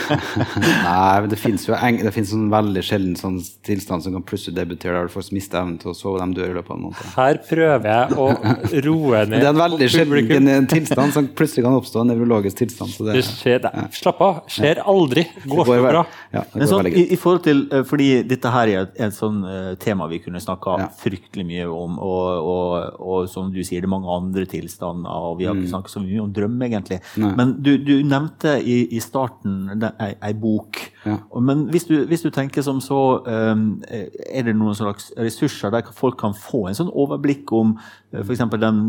nei, 0.89 1.15
men 1.25 1.31
det 1.33 1.41
fins 1.41 1.65
jo 1.69 1.77
en, 1.79 2.03
det 2.05 2.13
finnes 2.13 2.35
en 2.37 2.51
veldig 2.53 2.85
sjelden 2.85 3.17
sånn 3.17 3.41
tilstand 3.65 4.05
som 4.05 4.19
kan 4.19 4.27
plutselig 4.29 4.59
debutere 4.59 5.01
der 5.01 5.13
folk 5.13 5.33
mister 5.33 5.55
miste 5.55 5.61
evnen 5.61 5.79
til 5.81 5.93
å 5.93 5.97
sove, 5.97 6.21
de 6.21 6.39
dør 6.39 6.53
i 6.53 6.57
løpet 6.59 6.73
av 6.73 6.77
en 6.77 6.85
måned. 6.89 7.03
Her 7.15 7.41
prøver 7.49 7.89
jeg 7.91 8.19
å 8.21 8.27
roe 8.87 9.23
ned 9.29 9.39
Det 9.39 9.49
er 9.49 9.51
en 9.51 9.61
veldig 9.61 9.89
sjelden 9.93 10.69
tilstand 10.71 11.15
som 11.17 11.29
plutselig 11.37 11.65
kan 11.67 11.79
oppstå, 11.79 12.03
en 12.03 12.13
nevrologisk 12.13 12.61
tilstand. 12.63 12.95
Det, 12.99 13.17
det 13.19 13.25
skjer, 13.29 13.69
ja. 13.69 13.87
Slapp 13.95 14.23
av. 14.25 14.41
Skjer 14.53 14.83
aldri. 14.85 15.27
Går 15.45 15.69
for 15.69 15.89
bra. 15.89 16.05
Ja, 16.35 16.45
det 16.53 16.65
går 16.65 16.71
sånn, 16.71 16.85
veldig 16.85 17.05
i 17.14 17.18
forhold 17.20 17.44
til, 17.46 17.62
eh, 17.72 17.85
fordi 17.87 18.09
dette 18.29 18.50
her 18.53 18.70
er 18.72 18.88
et, 18.88 19.14
sånn 19.16 19.40
uh, 19.46 19.72
tema 19.81 20.09
vi 20.11 20.20
kunne 20.24 20.42
snakka 20.42 20.77
ja. 20.81 20.88
fryktelig 21.00 21.46
mye 21.48 21.66
om. 21.70 21.98
Og, 22.03 22.50
og, 22.50 22.98
og, 23.00 23.29
som 23.31 23.53
du 23.55 23.61
sier, 23.62 23.85
det 23.85 23.88
er 23.88 23.94
mange 23.94 24.11
andre 24.12 24.46
tilstander, 24.50 25.11
og 25.11 25.38
vi 25.40 25.48
har 25.48 25.57
ikke 25.57 25.68
mm. 25.68 25.74
snakka 25.74 25.94
så 25.94 26.05
mye 26.05 26.24
om 26.24 26.33
drøm, 26.35 26.59
egentlig. 26.68 27.00
Nei. 27.22 27.33
Men 27.38 27.57
du, 27.64 27.77
du, 27.83 27.94
nevnte 28.05 28.59
i, 28.61 28.81
i 28.94 29.03
starten 29.03 29.88
ei, 29.94 30.12
ei 30.18 30.35
bok. 30.38 30.81
Ja. 31.05 31.19
Men 31.45 31.67
hvis 31.73 31.88
du, 31.90 31.97
hvis 32.09 32.25
du, 32.25 32.31
tenker 32.35 32.64
som 32.64 32.81
så, 32.85 33.01
um, 33.27 33.67
er 33.90 34.47
det 34.47 34.57
noen 34.57 34.77
slags 34.79 35.11
ressurser 35.19 35.73
der 35.75 35.93
folk 35.95 36.17
kan 36.21 36.35
få 36.37 36.67
en 36.71 36.79
sånn 36.79 36.93
overblikk 36.93 37.53
om 37.55 37.77
uh, 37.77 38.23
f.eks. 38.23 38.45
den 38.61 38.81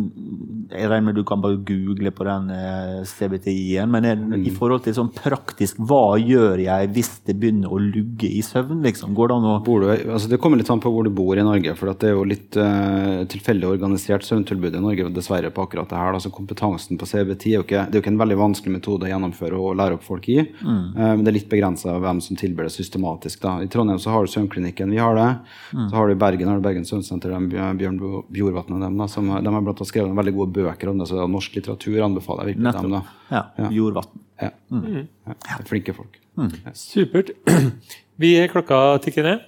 Jeg 0.72 0.90
regner 0.90 1.10
med 1.10 1.20
du 1.20 1.24
kan 1.28 1.44
bare 1.44 1.60
google 1.68 2.14
på 2.16 2.28
den 2.28 2.50
uh, 2.54 3.04
CBTI-en, 3.10 3.92
men 3.92 4.08
er, 4.08 4.20
mm. 4.22 4.38
i 4.48 4.54
forhold 4.56 4.86
til 4.86 4.96
sånn 4.98 5.12
praktisk, 5.16 5.82
hva 5.84 6.16
gjør 6.22 6.64
jeg 6.64 6.94
hvis 6.96 7.12
det 7.28 7.38
begynner 7.42 7.74
å 7.74 7.82
lugge 7.82 8.30
i 8.32 8.42
søvn? 8.46 8.84
liksom? 8.86 9.14
Går 9.16 9.32
Det 9.32 9.36
an 9.36 9.48
å... 9.50 9.56
Du, 9.66 9.88
altså 10.14 10.30
det 10.32 10.40
kommer 10.42 10.60
litt 10.60 10.70
an 10.72 10.82
på 10.84 10.92
hvor 10.94 11.06
du 11.06 11.12
bor 11.14 11.38
i 11.38 11.46
Norge. 11.46 11.76
for 11.78 11.92
Det 11.92 12.10
er 12.10 12.16
jo 12.16 12.26
litt 12.28 12.58
uh, 12.60 13.24
tilfeldig 13.32 13.70
organisert 13.70 14.26
søvntilbud 14.28 14.78
i 14.78 14.84
Norge 14.84 15.10
dessverre 15.16 15.52
på 15.54 15.66
akkurat 15.66 15.90
det 15.92 16.00
her. 16.00 16.18
Altså 16.18 16.32
Kompetansen 16.34 17.00
på 17.02 17.10
CBT 17.10 17.48
er 17.52 17.58
jo 17.58 17.66
ikke, 17.66 17.86
det 17.90 17.98
er 17.98 18.00
jo 18.00 18.06
ikke 18.06 18.14
en 18.16 18.22
veldig 18.24 18.40
vanskelig 18.42 18.76
metode 18.78 19.08
å 19.08 19.12
gjennomføre 19.12 19.60
og 19.60 19.78
lære 19.80 20.00
opp 20.00 20.06
folk 20.08 20.30
i. 20.32 20.42
Mm. 20.62 20.84
Uh, 20.96 21.12
men 21.16 21.26
det 21.26 21.34
er 21.34 21.40
litt 21.40 21.52
begrensa 21.52 21.98
hvem 22.06 22.22
som 22.24 22.38
tilbyr 22.40 22.68
det 22.68 22.74
systematisk. 22.76 23.42
da. 23.42 23.58
I 23.64 23.68
Trondheim 23.72 24.00
så 24.00 24.14
har 24.14 24.26
du 24.26 24.32
Søvnklinikken, 24.32 24.92
vi 24.94 25.02
har 25.02 25.16
det. 25.18 25.28
Mm. 25.74 25.90
Så 25.90 25.96
har 25.96 26.08
du 26.08 26.14
i 26.14 26.20
Bergen 26.22 26.52
har 26.52 26.62
du 26.62 26.66
Bergen 26.66 26.86
Søvnsenter, 26.86 27.34
Bjørn 27.80 28.00
Bjorvatn 28.34 28.78
og 28.78 28.86
dem. 28.86 28.98
da, 28.98 29.08
som 29.12 29.28
de 29.28 29.34
har 29.34 29.66
blant 29.66 29.82
annet 29.82 29.92
skrevet 29.92 30.18
veldig 30.18 30.36
gode 30.38 30.56
bøker 30.56 30.92
om 30.92 31.02
det. 31.02 31.10
så 31.10 31.28
Norsk 31.28 31.58
litteratur 31.58 32.00
anbefaler 32.06 32.52
jeg 32.52 32.56
virkelig 32.56 32.82
dem. 32.82 32.96
da. 32.96 33.04
Ja, 33.30 33.44
ja. 33.58 33.70
Bjorvatn. 33.70 34.24
Ja. 34.42 34.52
Mm. 34.72 35.08
ja. 35.26 35.60
Flinke 35.66 35.94
folk. 35.98 36.20
Mm. 36.38 36.52
Supert. 36.74 37.32
Vi 38.22 38.36
klokka 38.48 38.98
tikker 39.04 39.24
ned. 39.24 39.48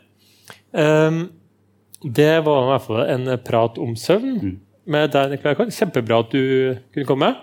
Um, 0.71 1.29
det 2.03 2.45
var 2.45 2.63
i 2.63 2.71
hvert 2.71 2.85
fall 2.85 3.03
en 3.07 3.37
prat 3.45 3.77
om 3.81 3.95
søvn 3.97 4.39
mm. 4.41 4.55
med 4.93 5.11
deg, 5.15 5.31
Nicolai 5.33 5.57
Kahn. 5.57 5.73
Kjempebra 5.73 6.21
at 6.25 6.33
du 6.33 6.77
kunne 6.93 7.07
komme. 7.09 7.33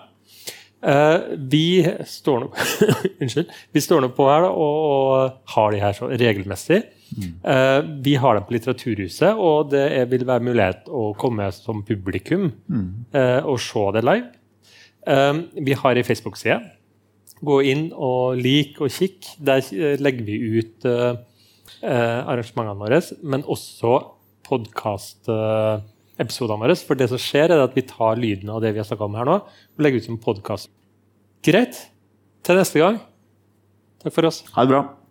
Uh, 0.84 1.32
vi 1.48 1.80
står 2.04 2.42
nå 2.42 2.50
Unnskyld. 3.22 3.52
Vi 3.72 3.80
står 3.80 4.02
nå 4.04 4.10
på 4.12 4.26
her 4.28 4.44
da, 4.44 4.50
og, 4.52 4.74
og, 4.84 5.38
har 5.54 5.72
de 5.72 5.80
her 5.80 5.96
så 5.96 6.10
regelmessig. 6.12 6.82
Mm. 7.14 7.30
Uh, 7.40 7.80
vi 8.04 8.16
har 8.20 8.36
dem 8.36 8.44
på 8.44 8.56
Litteraturhuset, 8.56 9.32
og 9.32 9.70
det 9.72 9.84
er, 9.86 10.08
vil 10.10 10.26
være 10.28 10.44
mulighet 10.44 10.90
å 10.92 11.06
komme 11.20 11.48
som 11.56 11.80
publikum 11.86 12.50
mm. 12.52 12.88
uh, 13.16 13.40
og 13.48 13.56
se 13.62 13.86
det 13.96 14.04
live. 14.04 14.32
vi 15.60 15.74
har 15.76 15.98
ei 16.00 16.02
Facebook-side 16.02 16.62
Gå 17.44 17.58
inn 17.68 17.90
og 17.92 18.38
lik 18.40 18.78
og 18.80 18.88
kikk. 18.88 19.26
Der 19.36 19.60
eh, 19.60 19.98
legger 20.00 20.24
vi 20.24 20.38
ut 20.56 20.86
arrangementene 21.84 22.78
våre, 22.78 23.00
men 23.20 23.44
også 23.44 23.98
podkastepisodene 26.14 26.62
våre. 26.62 26.77
For 26.77 26.98
det 26.98 27.09
som 27.11 27.18
skjer, 27.18 27.50
er 27.50 27.64
at 27.64 27.74
vi 27.74 27.83
tar 27.83 28.16
lyden 28.16 28.50
av 28.50 28.62
det 28.62 28.72
vi 28.72 28.79
har 28.79 28.87
snakka 28.87 29.05
om 29.05 29.14
her 29.18 29.24
nå, 29.29 29.40
og 29.42 29.83
legger 29.83 30.00
ut 30.00 30.07
som 30.07 30.18
podkast. 30.18 30.70
Greit. 31.44 31.90
Til 32.44 32.57
neste 32.57 32.79
gang. 32.79 33.00
Takk 34.03 34.14
for 34.14 34.29
oss. 34.29 34.44
Ha 34.55 34.64
det 34.64 34.74
bra. 34.74 35.03